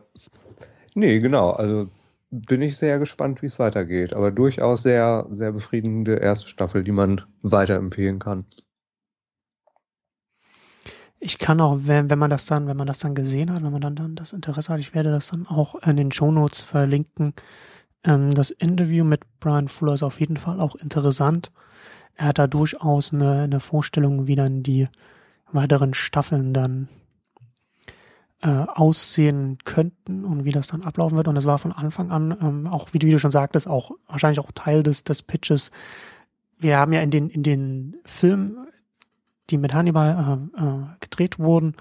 Nee, 0.96 1.20
genau, 1.20 1.52
also 1.52 1.90
bin 2.30 2.62
ich 2.62 2.78
sehr 2.78 3.00
gespannt, 3.00 3.42
wie 3.42 3.46
es 3.46 3.60
weitergeht. 3.60 4.16
Aber 4.16 4.32
durchaus 4.32 4.84
sehr, 4.84 5.28
sehr 5.30 5.52
befriedigende 5.52 6.16
erste 6.16 6.48
Staffel, 6.48 6.84
die 6.84 6.92
man 6.92 7.22
weiterempfehlen 7.42 8.20
kann. 8.20 8.46
Ich 11.20 11.40
kann 11.40 11.60
auch, 11.62 11.80
wenn, 11.82 12.10
wenn 12.10 12.20
man 12.20 12.30
das 12.30 12.46
dann, 12.46 12.68
wenn 12.68 12.78
man 12.78 12.88
das 12.88 13.00
dann 13.00 13.16
gesehen 13.16 13.52
hat, 13.52 13.64
wenn 13.64 13.72
man 13.72 13.82
dann, 13.82 13.96
dann 13.96 14.16
das 14.16 14.34
Interesse 14.34 14.72
hat, 14.72 14.80
ich 14.80 14.94
werde 14.94 15.12
das 15.12 15.28
dann 15.28 15.48
auch 15.48 15.76
in 15.76 15.98
den 15.98 16.12
Shownotes 16.12 16.62
verlinken. 16.62 17.34
Ähm, 18.04 18.34
das 18.34 18.52
Interview 18.52 19.04
mit 19.04 19.22
Brian 19.40 19.68
Fuller 19.68 19.94
ist 19.94 20.04
auf 20.04 20.20
jeden 20.20 20.38
Fall 20.38 20.60
auch 20.60 20.76
interessant. 20.76 21.52
Er 22.16 22.28
hat 22.28 22.40
da 22.40 22.48
durchaus 22.48 23.14
eine, 23.14 23.42
eine 23.42 23.60
Vorstellung, 23.60 24.28
wie 24.28 24.36
dann 24.36 24.64
die 24.64 24.88
weiteren 25.52 25.94
Staffeln 25.94 26.54
dann 26.54 26.88
äh, 28.42 28.50
aussehen 28.50 29.58
könnten 29.64 30.24
und 30.24 30.46
wie 30.46 30.52
das 30.52 30.68
dann 30.68 30.84
ablaufen 30.84 31.18
wird. 31.18 31.28
Und 31.28 31.36
das 31.36 31.46
war 31.46 31.58
von 31.58 31.72
Anfang 31.72 32.12
an, 32.12 32.38
ähm, 32.42 32.68
auch 32.68 32.90
wie 32.94 33.00
du 33.00 33.20
schon 33.20 33.32
sagtest, 33.32 33.68
auch 33.68 33.92
wahrscheinlich 34.08 34.40
auch 34.40 34.52
Teil 34.52 34.84
des, 34.84 35.04
des 35.04 35.24
Pitches. 35.24 35.72
Wir 36.60 36.78
haben 36.78 36.94
ja 36.94 37.02
in 37.02 37.12
den, 37.12 37.30
in 37.30 37.44
den 37.44 37.98
Filmen, 38.06 38.68
die 39.50 39.58
mit 39.58 39.74
Hannibal 39.74 40.50
äh, 40.58 40.62
äh, 40.62 40.86
gedreht 41.00 41.40
wurden, 41.40 41.76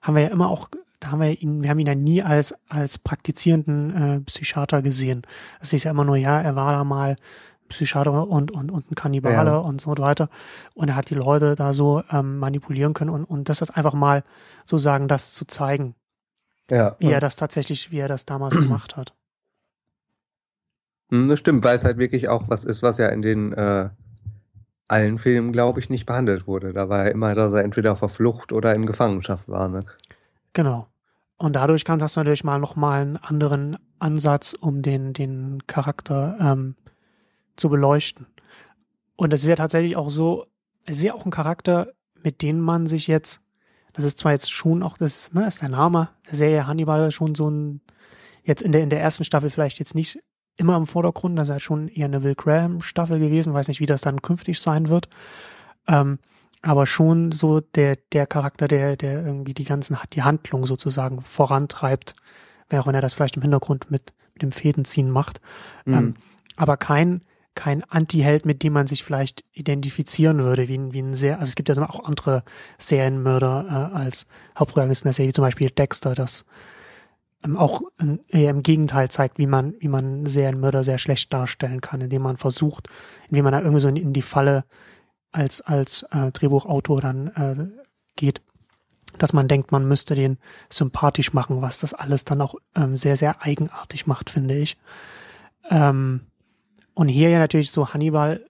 haben 0.00 0.16
wir 0.16 0.22
ja 0.22 0.28
immer 0.28 0.48
auch, 0.48 0.68
da 1.00 1.10
haben 1.10 1.20
wir 1.20 1.40
ihn, 1.40 1.62
wir 1.62 1.70
haben 1.70 1.78
ihn 1.78 1.86
ja 1.86 1.94
nie 1.94 2.22
als, 2.22 2.54
als 2.68 2.98
praktizierenden 2.98 3.94
äh, 3.94 4.20
Psychiater 4.20 4.82
gesehen. 4.82 5.22
Es 5.60 5.72
ist 5.72 5.84
ja 5.84 5.90
immer 5.90 6.04
nur, 6.04 6.16
ja, 6.16 6.40
er 6.40 6.56
war 6.56 6.72
da 6.72 6.84
mal 6.84 7.16
Psychiater 7.68 8.28
und, 8.28 8.50
und, 8.50 8.70
und 8.70 8.90
ein 8.90 8.94
Kannibale 8.94 9.50
ja. 9.50 9.56
und 9.56 9.80
so 9.80 9.96
weiter. 9.96 10.28
Und 10.74 10.88
er 10.88 10.96
hat 10.96 11.10
die 11.10 11.14
Leute 11.14 11.54
da 11.54 11.72
so 11.72 12.02
ähm, 12.10 12.38
manipulieren 12.38 12.92
können 12.94 13.10
und, 13.10 13.24
und 13.24 13.48
das 13.48 13.62
ist 13.62 13.70
einfach 13.70 13.94
mal 13.94 14.22
sozusagen 14.64 15.08
das 15.08 15.32
zu 15.32 15.46
zeigen. 15.46 15.94
Ja. 16.70 16.96
Wie 17.00 17.10
er 17.10 17.20
das 17.20 17.36
tatsächlich, 17.36 17.90
wie 17.90 17.98
er 17.98 18.08
das 18.08 18.26
damals 18.26 18.54
gemacht 18.56 18.96
hat. 18.96 19.14
Hm, 21.10 21.28
das 21.28 21.38
stimmt, 21.38 21.64
weil 21.64 21.78
es 21.78 21.84
halt 21.84 21.98
wirklich 21.98 22.28
auch 22.28 22.48
was 22.48 22.64
ist, 22.64 22.82
was 22.82 22.98
ja 22.98 23.08
in 23.08 23.22
den 23.22 23.52
äh, 23.52 23.90
allen 24.92 25.18
Filmen, 25.18 25.52
glaube 25.52 25.80
ich, 25.80 25.88
nicht 25.90 26.06
behandelt 26.06 26.46
wurde. 26.46 26.72
Da 26.72 26.88
war 26.88 27.06
ja 27.06 27.10
immer, 27.10 27.34
dass 27.34 27.52
er 27.52 27.64
entweder 27.64 27.92
auf 27.92 28.00
der 28.00 28.10
Flucht 28.10 28.52
oder 28.52 28.74
in 28.74 28.86
Gefangenschaft 28.86 29.48
war. 29.48 29.68
Ne? 29.68 29.80
Genau. 30.52 30.86
Und 31.38 31.54
dadurch 31.54 31.84
kannst 31.84 32.14
du 32.14 32.20
natürlich 32.20 32.44
mal 32.44 32.58
nochmal 32.58 33.00
einen 33.00 33.16
anderen 33.16 33.78
Ansatz, 33.98 34.52
um 34.52 34.82
den, 34.82 35.14
den 35.14 35.66
Charakter 35.66 36.36
ähm, 36.40 36.76
zu 37.56 37.70
beleuchten. 37.70 38.26
Und 39.16 39.32
das 39.32 39.42
ist 39.42 39.48
ja 39.48 39.56
tatsächlich 39.56 39.96
auch 39.96 40.10
so, 40.10 40.46
es 40.84 40.98
ist 40.98 41.04
ja 41.04 41.14
auch 41.14 41.24
ein 41.24 41.30
Charakter, 41.32 41.88
mit 42.22 42.42
dem 42.42 42.60
man 42.60 42.86
sich 42.86 43.06
jetzt, 43.06 43.40
das 43.94 44.04
ist 44.04 44.18
zwar 44.18 44.32
jetzt 44.32 44.52
schon 44.52 44.82
auch, 44.82 44.96
das 44.98 45.32
ne, 45.32 45.46
ist 45.46 45.62
der 45.62 45.68
Name 45.70 46.10
der 46.28 46.36
Serie 46.36 46.66
Hannibal 46.66 47.10
schon 47.10 47.34
so 47.34 47.50
ein, 47.50 47.80
jetzt 48.44 48.62
in 48.62 48.72
der, 48.72 48.82
in 48.82 48.90
der 48.90 49.00
ersten 49.00 49.24
Staffel 49.24 49.50
vielleicht 49.50 49.78
jetzt 49.78 49.94
nicht 49.94 50.18
immer 50.62 50.76
im 50.76 50.86
Vordergrund, 50.86 51.38
das 51.38 51.48
ist 51.48 51.52
halt 51.52 51.62
schon 51.62 51.88
eher 51.88 52.06
eine 52.06 52.22
Will 52.22 52.34
Graham 52.34 52.80
Staffel 52.80 53.18
gewesen, 53.18 53.52
weiß 53.52 53.68
nicht, 53.68 53.80
wie 53.80 53.86
das 53.86 54.00
dann 54.00 54.22
künftig 54.22 54.60
sein 54.60 54.88
wird. 54.88 55.08
Ähm, 55.86 56.18
aber 56.62 56.86
schon 56.86 57.32
so 57.32 57.60
der, 57.60 57.96
der 58.12 58.26
Charakter, 58.26 58.68
der, 58.68 58.96
der 58.96 59.24
irgendwie 59.24 59.52
die 59.52 59.64
ganzen, 59.64 59.98
die 60.12 60.22
Handlung 60.22 60.64
sozusagen 60.64 61.20
vorantreibt, 61.20 62.14
während 62.70 62.94
er 62.94 63.00
das 63.00 63.14
vielleicht 63.14 63.36
im 63.36 63.42
Hintergrund 63.42 63.90
mit, 63.90 64.14
mit 64.34 64.42
dem 64.42 64.52
Fädenziehen 64.52 65.10
macht. 65.10 65.40
Mhm. 65.84 65.94
Ähm, 65.94 66.14
aber 66.56 66.76
kein, 66.76 67.22
kein 67.54 67.82
Anti-Held, 67.84 68.46
mit 68.46 68.62
dem 68.62 68.72
man 68.72 68.86
sich 68.86 69.02
vielleicht 69.02 69.44
identifizieren 69.52 70.38
würde, 70.38 70.68
wie 70.68 70.78
ein, 70.78 70.92
wie 70.92 71.02
ein 71.02 71.14
sehr, 71.14 71.40
also 71.40 71.48
es 71.48 71.56
gibt 71.56 71.68
ja 71.68 71.88
auch 71.88 72.04
andere 72.04 72.44
Serienmörder 72.78 73.90
äh, 73.92 73.96
als 73.96 74.26
Hauptprotagonisten 74.56 75.08
der 75.08 75.14
Serie, 75.14 75.30
wie 75.30 75.34
zum 75.34 75.44
Beispiel 75.44 75.70
Dexter, 75.70 76.14
das 76.14 76.44
auch 77.56 77.82
ähm, 78.00 78.20
eher 78.28 78.50
im 78.50 78.62
Gegenteil 78.62 79.10
zeigt, 79.10 79.38
wie 79.38 79.46
man, 79.46 79.74
wie 79.80 79.88
man 79.88 80.26
Serienmörder 80.26 80.84
sehr 80.84 80.98
schlecht 80.98 81.32
darstellen 81.32 81.80
kann, 81.80 82.00
indem 82.00 82.22
man 82.22 82.36
versucht, 82.36 82.88
indem 83.28 83.44
man 83.44 83.52
da 83.52 83.60
irgendwie 83.60 83.80
so 83.80 83.88
in, 83.88 83.96
in 83.96 84.12
die 84.12 84.22
Falle 84.22 84.64
als, 85.32 85.60
als 85.60 86.04
äh, 86.10 86.30
Drehbuchautor 86.30 87.00
dann 87.00 87.28
äh, 87.28 87.82
geht, 88.16 88.42
dass 89.18 89.32
man 89.32 89.48
denkt, 89.48 89.72
man 89.72 89.86
müsste 89.86 90.14
den 90.14 90.38
sympathisch 90.70 91.32
machen, 91.32 91.62
was 91.62 91.80
das 91.80 91.94
alles 91.94 92.24
dann 92.24 92.40
auch 92.40 92.54
ähm, 92.74 92.96
sehr, 92.96 93.16
sehr 93.16 93.42
eigenartig 93.42 94.06
macht, 94.06 94.30
finde 94.30 94.56
ich. 94.56 94.76
Ähm, 95.70 96.22
und 96.94 97.08
hier 97.08 97.30
ja 97.30 97.38
natürlich 97.38 97.70
so 97.70 97.92
Hannibal 97.92 98.44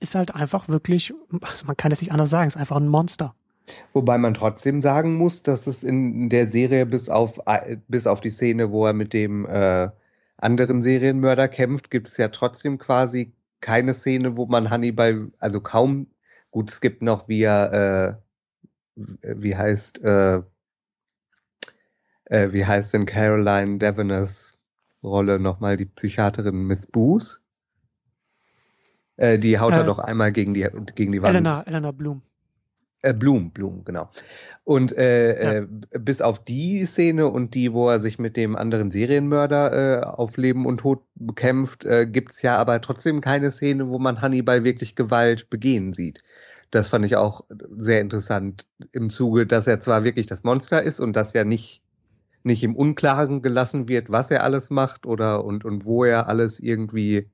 ist 0.00 0.14
halt 0.14 0.34
einfach 0.34 0.68
wirklich, 0.68 1.12
also 1.42 1.66
man 1.66 1.76
kann 1.76 1.92
es 1.92 2.00
nicht 2.00 2.12
anders 2.12 2.30
sagen, 2.30 2.48
ist 2.48 2.56
einfach 2.56 2.76
ein 2.76 2.88
Monster. 2.88 3.34
Wobei 3.92 4.18
man 4.18 4.34
trotzdem 4.34 4.82
sagen 4.82 5.16
muss, 5.16 5.42
dass 5.42 5.66
es 5.66 5.84
in 5.84 6.28
der 6.28 6.48
Serie 6.48 6.86
bis 6.86 7.08
auf, 7.08 7.40
bis 7.88 8.06
auf 8.06 8.20
die 8.20 8.30
Szene, 8.30 8.70
wo 8.70 8.86
er 8.86 8.92
mit 8.92 9.12
dem 9.12 9.46
äh, 9.46 9.88
anderen 10.36 10.82
Serienmörder 10.82 11.48
kämpft, 11.48 11.90
gibt 11.90 12.08
es 12.08 12.16
ja 12.16 12.28
trotzdem 12.28 12.78
quasi 12.78 13.32
keine 13.60 13.94
Szene, 13.94 14.36
wo 14.36 14.46
man 14.46 14.70
Hannibal, 14.70 15.30
also 15.38 15.60
kaum, 15.60 16.06
gut, 16.50 16.70
es 16.70 16.80
gibt 16.80 17.02
noch, 17.02 17.28
wie 17.28 17.42
er, 17.42 18.20
äh, 18.96 19.34
wie 19.36 19.56
heißt, 19.56 20.02
äh, 20.04 20.42
äh, 22.26 22.52
wie 22.52 22.64
heißt 22.64 22.94
denn 22.94 23.06
Caroline 23.06 23.78
Deveners 23.78 24.56
Rolle 25.02 25.38
nochmal, 25.38 25.76
die 25.76 25.86
Psychiaterin 25.86 26.66
Miss 26.66 26.86
Booth? 26.86 27.40
Äh, 29.16 29.38
die 29.38 29.58
haut 29.58 29.72
Äh, 29.72 29.78
er 29.78 29.84
doch 29.84 29.98
einmal 29.98 30.32
gegen 30.32 30.54
die, 30.54 30.66
gegen 30.94 31.12
die 31.12 31.22
Wand. 31.22 31.34
Elena, 31.34 31.62
Elena 31.62 31.90
Bloom. 31.90 32.22
Äh, 33.02 33.14
Blum, 33.14 33.52
Blum, 33.52 33.84
genau. 33.84 34.10
Und 34.64 34.92
äh, 34.96 35.42
Ja. 35.42 35.52
äh, 35.62 35.66
bis 35.98 36.20
auf 36.20 36.42
die 36.42 36.84
Szene 36.84 37.28
und 37.28 37.54
die, 37.54 37.72
wo 37.72 37.88
er 37.88 38.00
sich 38.00 38.18
mit 38.18 38.36
dem 38.36 38.56
anderen 38.56 38.90
Serienmörder 38.90 40.00
äh, 40.02 40.04
auf 40.04 40.36
Leben 40.36 40.66
und 40.66 40.78
Tod 40.80 41.02
bekämpft, 41.14 41.84
äh, 41.84 42.06
gibt's 42.06 42.42
ja 42.42 42.56
aber 42.56 42.80
trotzdem 42.80 43.20
keine 43.20 43.50
Szene, 43.52 43.88
wo 43.88 43.98
man 43.98 44.20
Hannibal 44.20 44.64
wirklich 44.64 44.96
Gewalt 44.96 45.48
begehen 45.48 45.92
sieht. 45.92 46.22
Das 46.70 46.88
fand 46.88 47.04
ich 47.04 47.16
auch 47.16 47.44
sehr 47.76 48.00
interessant 48.00 48.66
im 48.92 49.10
Zuge, 49.10 49.46
dass 49.46 49.66
er 49.68 49.80
zwar 49.80 50.04
wirklich 50.04 50.26
das 50.26 50.42
Monster 50.44 50.82
ist 50.82 51.00
und 51.00 51.14
dass 51.14 51.32
ja 51.32 51.44
nicht, 51.44 51.82
nicht 52.44 52.62
im 52.64 52.76
Unklaren 52.76 53.42
gelassen 53.42 53.88
wird, 53.88 54.10
was 54.10 54.30
er 54.30 54.44
alles 54.44 54.70
macht 54.70 55.06
oder 55.06 55.44
und, 55.44 55.64
und 55.64 55.84
wo 55.86 56.04
er 56.04 56.28
alles 56.28 56.60
irgendwie 56.60 57.30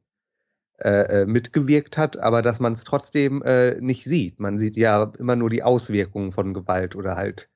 äh, 0.79 1.23
äh, 1.23 1.27
mitgewirkt 1.27 1.97
hat, 1.99 2.17
aber 2.19 2.43
dass 2.43 2.61
man 2.61 2.73
es 2.73 2.85
trotzdem 2.85 3.43
äh, 3.43 3.81
nicht 3.81 4.05
sieht. 4.05 4.41
Man 4.41 4.59
sieht 4.59 4.77
ja 4.77 5.13
immer 5.19 5.37
nur 5.37 5.51
die 5.51 5.63
Auswirkungen 5.63 6.33
von 6.33 6.53
Gewalt 6.55 6.97
oder 6.97 7.17
halt 7.17 7.49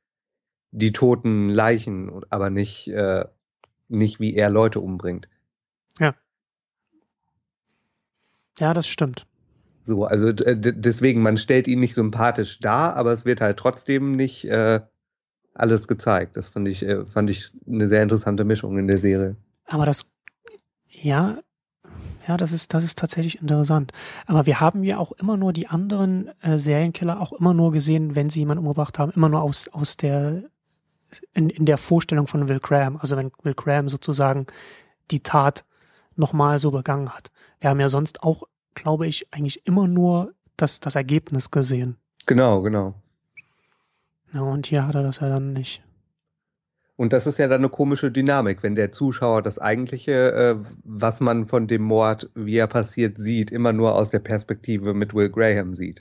die 0.70 0.92
toten 0.92 1.48
Leichen, 1.48 2.08
und- 2.08 2.30
aber 2.30 2.50
nicht, 2.50 2.88
äh, 2.88 3.24
nicht 3.88 4.20
wie 4.20 4.34
er 4.34 4.50
Leute 4.50 4.80
umbringt. 4.80 5.28
Ja, 8.58 8.74
das 8.74 8.88
stimmt. 8.88 9.26
So, 9.84 10.04
also 10.04 10.32
d- 10.32 10.72
deswegen, 10.72 11.22
man 11.22 11.38
stellt 11.38 11.66
ihn 11.68 11.80
nicht 11.80 11.94
sympathisch 11.94 12.58
dar, 12.58 12.96
aber 12.96 13.12
es 13.12 13.24
wird 13.24 13.40
halt 13.40 13.56
trotzdem 13.56 14.12
nicht 14.16 14.44
äh, 14.44 14.80
alles 15.54 15.88
gezeigt. 15.88 16.36
Das 16.36 16.48
fand 16.48 16.68
ich, 16.68 16.82
äh, 16.84 17.06
fand 17.06 17.30
ich 17.30 17.52
eine 17.66 17.88
sehr 17.88 18.02
interessante 18.02 18.44
Mischung 18.44 18.76
in 18.78 18.86
der 18.88 18.98
Serie. 18.98 19.36
Aber 19.66 19.86
das, 19.86 20.10
ja, 20.88 21.38
ja, 22.28 22.36
das 22.36 22.52
ist, 22.52 22.74
das 22.74 22.84
ist 22.84 22.98
tatsächlich 22.98 23.40
interessant. 23.40 23.92
Aber 24.26 24.44
wir 24.44 24.60
haben 24.60 24.84
ja 24.84 24.98
auch 24.98 25.12
immer 25.12 25.38
nur 25.38 25.54
die 25.54 25.66
anderen 25.66 26.30
äh, 26.42 26.58
Serienkiller 26.58 27.20
auch 27.20 27.32
immer 27.32 27.54
nur 27.54 27.70
gesehen, 27.70 28.14
wenn 28.14 28.28
sie 28.28 28.40
jemanden 28.40 28.64
umgebracht 28.64 28.98
haben, 28.98 29.12
immer 29.12 29.30
nur 29.30 29.42
aus, 29.42 29.68
aus 29.68 29.96
der, 29.96 30.42
in, 31.32 31.48
in 31.48 31.64
der 31.64 31.78
Vorstellung 31.78 32.26
von 32.26 32.48
Will 32.48 32.60
Graham. 32.60 32.98
Also 32.98 33.16
wenn 33.16 33.32
Will 33.42 33.54
Graham 33.54 33.88
sozusagen 33.88 34.46
die 35.10 35.20
Tat 35.20 35.64
nochmal 36.16 36.58
so 36.58 36.70
begangen 36.70 37.08
hat. 37.08 37.30
Wir 37.60 37.70
haben 37.70 37.80
ja 37.80 37.88
sonst 37.88 38.22
auch, 38.22 38.42
glaube 38.74 39.06
ich, 39.06 39.26
eigentlich 39.32 39.66
immer 39.66 39.88
nur 39.88 40.32
das, 40.58 40.80
das 40.80 40.96
Ergebnis 40.96 41.50
gesehen. 41.50 41.96
Genau, 42.26 42.60
genau. 42.60 42.94
Ja, 44.34 44.42
und 44.42 44.66
hier 44.66 44.86
hat 44.86 44.94
er 44.94 45.02
das 45.02 45.20
ja 45.20 45.30
dann 45.30 45.54
nicht. 45.54 45.82
Und 46.98 47.12
das 47.12 47.28
ist 47.28 47.38
ja 47.38 47.46
dann 47.46 47.60
eine 47.60 47.68
komische 47.68 48.10
Dynamik, 48.10 48.64
wenn 48.64 48.74
der 48.74 48.90
Zuschauer 48.90 49.40
das 49.40 49.60
eigentliche, 49.60 50.32
äh, 50.32 50.56
was 50.82 51.20
man 51.20 51.46
von 51.46 51.68
dem 51.68 51.82
Mord, 51.82 52.28
wie 52.34 52.56
er 52.56 52.66
passiert, 52.66 53.18
sieht, 53.20 53.52
immer 53.52 53.72
nur 53.72 53.94
aus 53.94 54.10
der 54.10 54.18
Perspektive 54.18 54.94
mit 54.94 55.14
Will 55.14 55.30
Graham 55.30 55.76
sieht. 55.76 56.00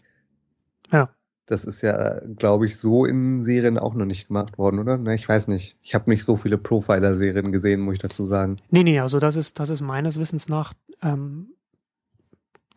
Ja. 0.92 1.10
Das 1.46 1.66
ist 1.66 1.84
ja, 1.84 2.20
glaube 2.36 2.66
ich, 2.66 2.78
so 2.78 3.06
in 3.06 3.44
Serien 3.44 3.78
auch 3.78 3.94
noch 3.94 4.08
nicht 4.08 4.28
gemacht 4.28 4.58
worden, 4.58 4.80
oder? 4.80 4.98
Na, 4.98 5.14
ich 5.14 5.30
weiß 5.30 5.50
nicht. 5.50 5.78
Ich 5.84 5.94
habe 5.94 6.10
nicht 6.10 6.24
so 6.24 6.36
viele 6.36 6.58
Profiler-Serien 6.58 7.52
gesehen, 7.52 7.82
muss 7.82 7.94
ich 7.94 8.02
dazu 8.02 8.26
sagen. 8.26 8.56
Nee, 8.72 8.82
nee, 8.82 9.00
also 9.00 9.20
das 9.20 9.36
ist, 9.36 9.60
das 9.60 9.70
ist 9.70 9.82
meines 9.82 10.20
Wissens 10.20 10.50
nach 10.50 10.74
ähm, 11.04 11.54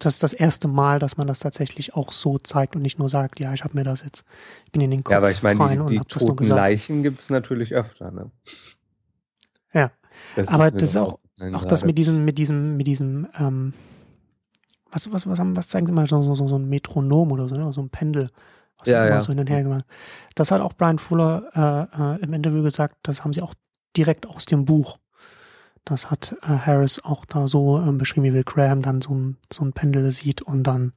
das, 0.00 0.18
das 0.18 0.32
erste 0.32 0.66
Mal, 0.68 0.98
dass 0.98 1.16
man 1.16 1.26
das 1.26 1.38
tatsächlich 1.38 1.94
auch 1.94 2.10
so 2.12 2.38
zeigt 2.38 2.74
und 2.74 2.82
nicht 2.82 2.98
nur 2.98 3.08
sagt, 3.08 3.38
ja, 3.38 3.52
ich 3.54 3.62
habe 3.64 3.76
mir 3.76 3.84
das 3.84 4.02
jetzt, 4.02 4.24
ich 4.66 4.72
bin 4.72 4.82
in 4.82 4.90
den 4.90 5.04
Kopf 5.04 5.12
ja, 5.12 5.18
aber 5.18 5.30
ich 5.30 5.42
meine, 5.42 5.60
rein 5.60 5.72
die, 5.74 5.78
und 5.78 5.90
die 5.90 5.96
nur 5.96 6.06
toten 6.08 6.36
gesagt. 6.36 6.56
Leichen 6.58 7.02
gibt 7.02 7.20
es 7.20 7.30
natürlich 7.30 7.74
öfter, 7.74 8.10
ne? 8.10 8.30
Ja. 9.72 9.92
Das 10.36 10.48
Aber 10.48 10.70
das 10.70 10.82
ist 10.90 10.96
auch- 10.96 11.18
Auch 11.54 11.64
das 11.64 11.84
mit 11.84 11.96
diesem, 11.96 12.24
mit 12.24 12.36
diesem, 12.38 12.76
mit 12.76 12.86
diesem, 12.86 13.26
ähm, 13.38 13.72
was, 14.90 15.10
was, 15.12 15.26
was, 15.26 15.38
haben, 15.38 15.56
was 15.56 15.68
zeigen 15.68 15.86
sie 15.86 15.92
mal, 15.92 16.06
so, 16.06 16.20
so, 16.22 16.34
so 16.34 16.56
ein 16.58 16.68
Metronom 16.68 17.32
oder 17.32 17.48
so, 17.48 17.54
ne? 17.56 17.72
so 17.72 17.80
ein 17.80 17.88
Pendel, 17.90 18.30
was 18.78 18.88
Ja, 18.88 19.04
immer 19.06 19.14
ja. 19.16 19.20
so 19.20 19.28
hin 19.28 19.38
und 19.40 19.48
her 19.48 19.62
gemacht. 19.62 19.84
Das 20.34 20.50
hat 20.50 20.60
auch 20.60 20.72
Brian 20.74 20.98
Fuller 20.98 21.88
äh, 21.96 22.02
äh, 22.18 22.22
im 22.22 22.32
Interview 22.34 22.62
gesagt, 22.62 22.96
das 23.04 23.22
haben 23.24 23.32
sie 23.32 23.40
auch 23.42 23.54
direkt 23.96 24.26
aus 24.26 24.46
dem 24.46 24.64
Buch. 24.64 24.98
Das 25.84 26.10
hat 26.10 26.36
äh, 26.42 26.46
Harris 26.46 27.02
auch 27.04 27.24
da 27.24 27.46
so 27.46 27.78
ähm, 27.78 27.98
beschrieben, 27.98 28.24
wie 28.24 28.32
Will 28.34 28.44
Graham 28.44 28.82
dann 28.82 29.00
so 29.02 29.14
ein, 29.14 29.36
so 29.52 29.64
ein 29.64 29.72
Pendel 29.72 30.10
sieht 30.10 30.42
und 30.42 30.62
dann 30.64 30.92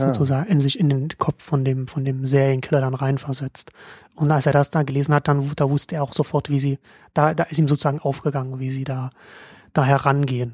Ah. 0.00 0.06
sozusagen 0.12 0.48
in 0.48 0.60
sich 0.60 0.78
in 0.78 0.88
den 0.88 1.08
Kopf 1.18 1.42
von 1.42 1.64
dem, 1.64 1.88
von 1.88 2.04
dem 2.04 2.24
Serienkiller 2.24 2.80
dann 2.80 2.94
reinversetzt. 2.94 3.72
Und 4.14 4.30
als 4.30 4.46
er 4.46 4.52
das 4.52 4.70
da 4.70 4.84
gelesen 4.84 5.12
hat, 5.12 5.26
dann, 5.26 5.50
da 5.56 5.68
wusste 5.70 5.96
er 5.96 6.04
auch 6.04 6.12
sofort, 6.12 6.50
wie 6.50 6.60
sie, 6.60 6.78
da, 7.14 7.34
da 7.34 7.42
ist 7.42 7.58
ihm 7.58 7.66
sozusagen 7.66 7.98
aufgegangen, 7.98 8.60
wie 8.60 8.70
sie 8.70 8.84
da, 8.84 9.10
da 9.72 9.84
herangehen 9.84 10.52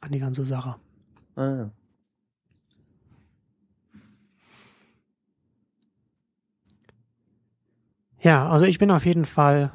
an 0.00 0.12
die 0.12 0.20
ganze 0.20 0.44
Sache. 0.44 0.76
Ah, 1.34 1.44
ja. 1.44 1.70
Ja, 8.20 8.48
also 8.50 8.64
ich 8.66 8.78
bin 8.78 8.90
auf 8.90 9.06
jeden 9.06 9.24
Fall 9.24 9.72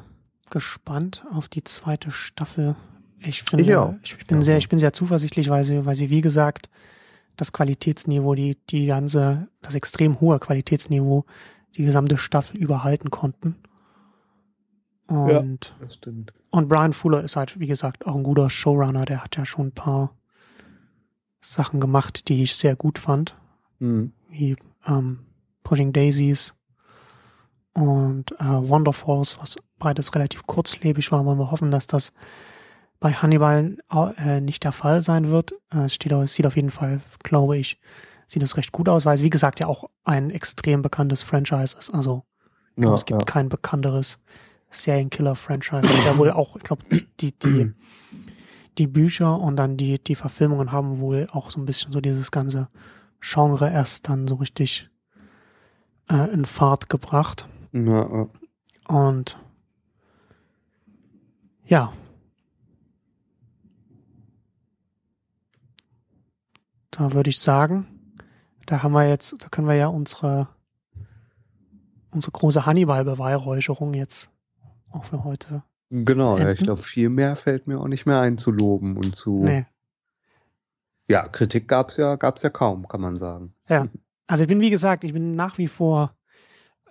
gespannt 0.52 1.24
auf 1.34 1.50
die 1.50 1.64
zweite 1.64 2.12
Staffel. 2.12 2.76
Ich 3.20 3.44
finde, 3.44 3.64
Ich 3.64 3.76
auch. 3.76 3.94
ich, 4.04 4.14
ich 4.20 4.28
bin 4.28 4.38
Ja. 4.38 4.44
sehr, 4.44 4.58
ich 4.58 4.70
bin 4.70 4.80
sehr 4.80 4.94
zuversichtlich, 4.94 5.50
weil 5.50 5.64
sie, 5.64 5.86
weil 5.86 5.96
sie, 5.96 6.10
wie 6.10 6.22
gesagt, 6.22 6.70
das 7.38 7.52
Qualitätsniveau, 7.52 8.36
die, 8.36 8.58
die 8.70 8.86
ganze, 8.86 9.48
das 9.62 9.76
extrem 9.76 10.20
hohe 10.22 10.40
Qualitätsniveau, 10.40 11.26
die 11.76 11.84
gesamte 11.84 12.18
Staffel 12.18 12.58
überhalten 12.58 13.10
konnten. 13.10 13.56
Und, 15.08 15.76
Das 15.80 15.96
stimmt. 15.96 16.34
und 16.50 16.68
Brian 16.68 16.94
Fuller 16.94 17.24
ist 17.24 17.36
halt, 17.36 17.60
wie 17.60 17.68
gesagt, 17.68 18.06
auch 18.08 18.16
ein 18.16 18.24
guter 18.24 18.50
Showrunner. 18.50 19.06
Der 19.06 19.24
hat 19.24 19.36
ja 19.38 19.46
schon 19.46 19.68
ein 19.68 19.72
paar 19.72 20.16
Sachen 21.42 21.80
gemacht, 21.80 22.28
die 22.28 22.42
ich 22.42 22.56
sehr 22.56 22.76
gut 22.76 22.98
fand 23.00 23.36
Mhm. 23.80 24.14
wie 24.30 24.56
ähm, 24.88 25.20
Pushing 25.64 25.92
Daisies 25.94 26.56
und 27.76 28.32
äh, 28.40 28.44
Wonderfalls, 28.44 29.38
was 29.40 29.58
beides 29.78 30.16
relativ 30.16 30.48
kurzlebig 30.48 31.12
war, 31.12 31.26
wollen 31.26 31.38
wir 31.38 31.52
hoffen, 31.52 31.72
dass 31.72 31.88
das 31.88 32.14
bei 33.02 33.12
Hannibal 33.12 33.78
äh, 34.18 34.40
nicht 34.40 34.64
der 34.64 34.72
Fall 34.72 35.02
sein 35.02 35.30
wird. 35.30 35.52
Äh, 35.74 35.86
es, 35.86 35.96
steht, 35.96 36.14
es 36.14 36.34
sieht 36.34 36.48
auf 36.48 36.56
jeden 36.56 36.72
Fall, 36.72 37.02
glaube 37.22 37.58
ich, 37.58 37.78
sieht 38.28 38.44
es 38.44 38.56
recht 38.56 38.72
gut 38.72 38.88
aus, 38.88 39.06
weil 39.06 39.16
es 39.16 39.24
wie 39.24 39.30
gesagt 39.30 39.60
ja 39.60 39.68
auch 39.68 39.90
ein 40.06 40.30
extrem 40.30 40.82
bekanntes 40.82 41.22
Franchise 41.22 41.76
ist. 41.78 41.94
Also 41.94 42.24
Ja, 42.78 42.94
es 42.94 43.06
gibt 43.06 43.22
ja. 43.22 43.26
kein 43.26 43.50
bekannteres 43.50 44.20
Serienkiller-Franchise. 44.70 45.90
Ja 46.06 46.18
wohl 46.18 46.32
auch, 46.32 46.56
ich 46.56 46.64
glaube, 46.64 46.84
die, 46.90 47.06
die, 47.20 47.38
die, 47.38 47.74
die 48.78 48.88
Bücher 48.88 49.38
und 49.38 49.58
dann 49.58 49.76
die, 49.76 50.02
die 50.02 50.16
Verfilmungen 50.16 50.72
haben 50.72 51.00
wohl 51.00 51.28
auch 51.32 51.50
so 51.50 51.60
ein 51.60 51.66
bisschen 51.66 51.92
so 51.92 52.00
dieses 52.00 52.32
ganze 52.32 52.70
Genre 53.20 53.70
erst 53.70 54.08
dann 54.08 54.30
so 54.30 54.36
richtig 54.36 54.90
äh, 56.10 56.32
in 56.34 56.46
Fahrt 56.46 56.90
gebracht. 56.90 57.48
Ja, 57.76 58.08
ja. 58.10 58.30
Und 58.88 59.38
ja. 61.66 61.92
Da 66.92 67.12
würde 67.12 67.30
ich 67.30 67.40
sagen, 67.40 67.86
da 68.66 68.82
haben 68.82 68.94
wir 68.94 69.10
jetzt, 69.10 69.44
da 69.44 69.50
können 69.50 69.68
wir 69.68 69.76
ja 69.76 69.88
unsere, 69.88 70.48
unsere 72.12 72.32
große 72.32 72.66
Hannibal-Beweihräucherung 72.66 73.94
jetzt 73.94 74.30
auch 74.92 75.04
für 75.04 75.26
heute. 75.26 75.64
Genau, 75.90 76.38
ja, 76.38 76.44
ich 76.44 76.50
Enden? 76.52 76.64
glaube, 76.64 76.82
viel 76.82 77.10
mehr 77.10 77.36
fällt 77.36 77.68
mir 77.68 77.82
auch 77.82 77.90
nicht 77.90 78.06
mehr 78.06 78.22
ein 78.22 78.38
zu 78.38 78.52
loben 78.52 78.96
und 78.96 79.18
zu. 79.18 79.44
Nee. 79.44 79.66
Ja, 81.10 81.28
Kritik 81.28 81.68
gab's 81.68 81.98
ja, 81.98 82.16
gab's 82.16 82.42
ja 82.42 82.50
kaum, 82.50 82.88
kann 82.88 83.02
man 83.02 83.16
sagen. 83.16 83.54
Ja. 83.68 83.88
Also 84.28 84.44
ich 84.44 84.48
bin, 84.48 84.62
wie 84.62 84.70
gesagt, 84.70 85.04
ich 85.04 85.12
bin 85.12 85.36
nach 85.36 85.58
wie 85.58 85.68
vor 85.68 86.16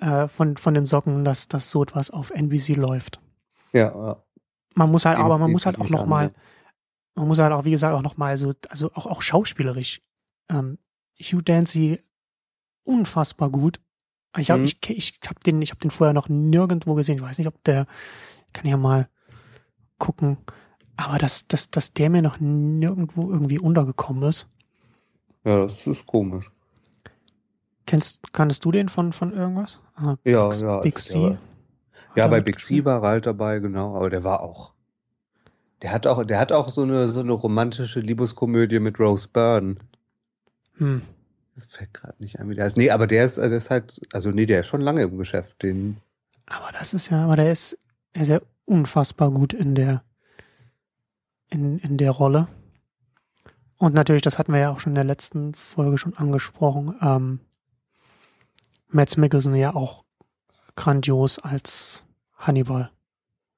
äh, 0.01 0.29
von, 0.29 0.57
von 0.57 0.75
den 0.75 0.85
Socken, 0.87 1.25
dass, 1.25 1.49
dass 1.49 1.71
so 1.71 1.83
etwas 1.83 2.11
auf 2.11 2.31
NBC 2.31 2.77
läuft. 2.77 3.21
Ja, 3.73 3.93
ja. 3.95 4.23
Man 4.75 4.91
muss 4.91 5.05
halt, 5.05 5.19
aber 5.19 5.39
man 5.39 5.53
muss 5.53 5.67
halt 5.67 5.77
auch 5.79 5.85
mich 5.85 5.91
noch 5.93 6.03
an, 6.03 6.09
mal, 6.09 6.25
ja. 6.27 6.33
man 7.15 7.29
muss 7.29 7.39
halt 7.39 7.53
auch, 7.53 7.65
wie 7.65 7.71
gesagt, 7.71 7.95
auch 7.95 8.03
noch 8.03 8.17
mal 8.17 8.37
so, 8.37 8.53
also 8.69 8.91
auch, 8.95 9.07
auch 9.07 9.23
schauspielerisch. 9.23 10.01
Ähm, 10.49 10.79
Hugh 11.21 11.43
Dancy 11.43 12.01
unfassbar 12.83 13.51
gut. 13.51 13.81
Ich 14.37 14.51
habe 14.51 14.61
Mhm. 14.61 14.67
ich, 14.67 14.91
ich 14.91 15.21
hab 15.27 15.41
den, 15.41 15.63
ich 15.63 15.71
habe 15.71 15.81
den 15.81 15.93
vorher 15.93 16.13
noch 16.13 16.29
nirgendwo 16.29 16.95
gesehen. 16.95 17.17
Ich 17.17 17.23
weiß 17.23 17.39
nicht, 17.39 17.47
ob 17.47 17.63
der, 17.65 17.87
kann 18.53 18.67
ja 18.67 18.77
mal 18.77 19.09
gucken. 19.99 20.39
Aber 20.97 21.19
dass, 21.19 21.47
dass, 21.47 21.71
dass 21.71 21.93
der 21.93 22.11
mir 22.11 22.23
noch 22.23 22.41
nirgendwo 22.41 23.31
irgendwie 23.31 23.59
untergekommen 23.59 24.25
ist. 24.25 24.49
Ja, 25.45 25.65
das 25.65 25.87
ist 25.87 26.07
komisch. 26.07 26.51
Kennst, 27.87 28.33
kanntest 28.33 28.65
du 28.65 28.73
den 28.73 28.89
von, 28.89 29.13
von 29.13 29.33
irgendwas? 29.33 29.79
Ah, 29.97 30.17
Ja, 30.25 30.49
Big, 30.49 30.61
ja. 30.61 30.81
Big 30.81 30.95
das- 30.95 31.05
C. 31.09 31.19
Ja, 31.21 31.39
ja 32.17 32.29
bei 32.29 32.41
Big? 32.41 32.59
C 32.59 32.85
war 32.85 33.03
halt 33.03 33.27
dabei, 33.27 33.59
genau, 33.59 33.97
aber 33.97 34.11
der 34.11 34.25
war 34.25 34.43
auch. 34.43 34.73
Der 35.83 35.93
hat 35.93 36.07
auch, 36.07 36.25
der 36.25 36.39
hat 36.39 36.51
auch 36.53 36.71
so 36.71 36.83
eine, 36.83 37.09
so 37.09 37.21
eine 37.21 37.33
romantische 37.33 38.01
Liebeskomödie 38.01 38.79
mit 38.81 38.99
Rose 38.99 39.29
Byrne. 39.31 39.77
Hm. 40.77 41.03
Fällt 41.69 41.93
gerade 41.95 42.15
nicht 42.19 42.39
ein, 42.41 42.49
wie 42.49 42.55
der 42.55 42.67
ist. 42.67 42.77
Nee, 42.77 42.91
aber 42.91 43.07
der 43.07 43.25
ist, 43.25 43.37
äh, 43.39 43.49
der 43.49 43.59
ist 43.59 43.71
halt, 43.71 44.01
also 44.13 44.31
nee, 44.31 44.47
der 44.47 44.61
ist 44.61 44.67
schon 44.67 44.81
lange 44.81 45.03
im 45.03 45.19
Geschäft. 45.19 45.63
Den, 45.63 45.99
Aber 46.47 46.71
das 46.73 46.95
ist 46.95 47.11
ja, 47.11 47.23
aber 47.25 47.37
der 47.37 47.53
ist, 47.53 47.79
er 48.13 48.23
ist 48.23 48.29
ja 48.29 48.41
unfassbar 48.65 49.31
gut 49.31 49.53
in 49.53 49.75
der, 49.75 50.03
in, 51.51 51.79
in 51.79 51.97
der 51.99 52.11
Rolle. 52.13 52.49
Und 53.77 53.95
natürlich, 53.95 54.23
das 54.23 54.39
hatten 54.39 54.53
wir 54.53 54.61
ja 54.61 54.71
auch 54.71 54.81
schon 54.81 54.93
in 54.93 54.97
der 54.97 55.05
letzten 55.05 55.55
Folge 55.55 55.99
schon 55.99 56.17
angesprochen, 56.17 56.95
ähm, 57.03 57.41
Mads 58.95 59.17
Mikkelsen 59.17 59.55
ja 59.55 59.75
auch 59.75 60.05
grandios 60.77 61.39
als 61.39 62.05
Hannibal. 62.37 62.91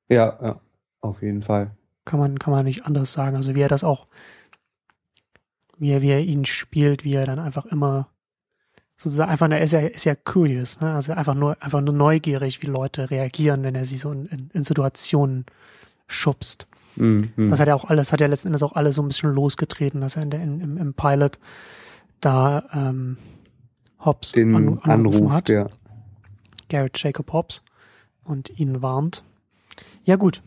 ja, 0.08 0.38
ja, 0.42 0.60
auf 1.00 1.22
jeden 1.22 1.42
Fall. 1.42 1.72
Kann 2.04 2.20
man, 2.20 2.38
kann 2.38 2.52
man 2.52 2.64
nicht 2.64 2.86
anders 2.86 3.12
sagen. 3.12 3.36
Also 3.36 3.54
wie 3.54 3.60
er 3.60 3.68
das 3.68 3.84
auch, 3.84 4.06
wie 5.76 5.90
er, 5.90 6.02
wie 6.02 6.10
er 6.10 6.20
ihn 6.20 6.44
spielt, 6.44 7.04
wie 7.04 7.14
er 7.14 7.26
dann 7.26 7.38
einfach 7.38 7.66
immer 7.66 8.08
sozusagen 8.96 9.30
einfach, 9.30 9.50
er 9.50 9.60
ist 9.60 9.72
ja, 9.72 9.80
ist 9.80 10.04
ja 10.04 10.14
curious, 10.14 10.80
ne? 10.80 10.94
Also 10.94 11.12
einfach 11.12 11.34
nur, 11.34 11.60
einfach 11.60 11.80
nur 11.80 11.92
neugierig, 11.92 12.62
wie 12.62 12.66
Leute 12.66 13.10
reagieren, 13.10 13.62
wenn 13.62 13.74
er 13.74 13.84
sie 13.84 13.98
so 13.98 14.12
in, 14.12 14.26
in, 14.26 14.50
in 14.52 14.64
Situationen 14.64 15.44
schubst. 16.06 16.66
Mhm. 16.94 17.32
Das 17.50 17.60
hat 17.60 17.68
ja 17.68 17.74
auch 17.74 17.84
alles, 17.84 18.12
hat 18.12 18.20
ja 18.20 18.26
letzten 18.26 18.48
Endes 18.48 18.62
auch 18.62 18.72
alles 18.72 18.94
so 18.94 19.02
ein 19.02 19.08
bisschen 19.08 19.32
losgetreten, 19.32 20.00
dass 20.00 20.16
er 20.16 20.22
in 20.22 20.30
der, 20.30 20.40
in, 20.40 20.60
im, 20.60 20.76
im 20.78 20.94
Pilot 20.94 21.38
da 22.20 22.64
ähm, 22.72 23.18
Hobbs 23.98 24.32
den 24.32 24.54
an, 24.54 24.78
Anruf, 24.80 25.30
hat, 25.30 25.48
der. 25.48 25.70
Garrett 26.68 26.98
Jacob 27.02 27.32
Hobbs, 27.32 27.62
und 28.24 28.58
ihn 28.58 28.82
warnt. 28.82 29.22
Ja 30.04 30.16
gut, 30.16 30.42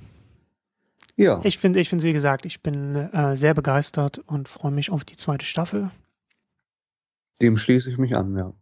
Ja, 1.16 1.42
ich 1.44 1.58
finde, 1.58 1.80
ich 1.80 1.90
finde, 1.90 2.04
wie 2.06 2.14
gesagt, 2.14 2.46
ich 2.46 2.62
bin 2.62 2.96
äh, 2.96 3.36
sehr 3.36 3.54
begeistert 3.54 4.20
und 4.20 4.48
freue 4.48 4.72
mich 4.72 4.92
auf 4.92 5.04
die 5.06 5.16
zweite 5.18 5.46
Staffel. 5.46 5.92
dem 7.42 7.58
schließe 7.58 7.90
ich 7.90 7.98
mich 7.98 8.16
an, 8.16 8.36
ja. 8.38 8.54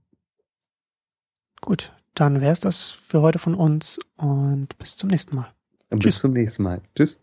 Gut, 1.62 1.94
dann 2.14 2.42
wäre 2.42 2.52
es 2.54 2.60
das 2.60 2.90
für 2.92 3.22
heute 3.22 3.40
von 3.40 3.56
uns 3.56 4.00
und 4.18 4.78
bis 4.78 4.96
zum 4.96 5.10
nächsten 5.10 5.36
Mal. 5.36 5.52
Bis 5.90 6.00
Tschüss. 6.00 6.20
zum 6.20 6.34
nächsten 6.34 6.64
Mal. 6.64 6.82
Tschüss. 6.96 7.20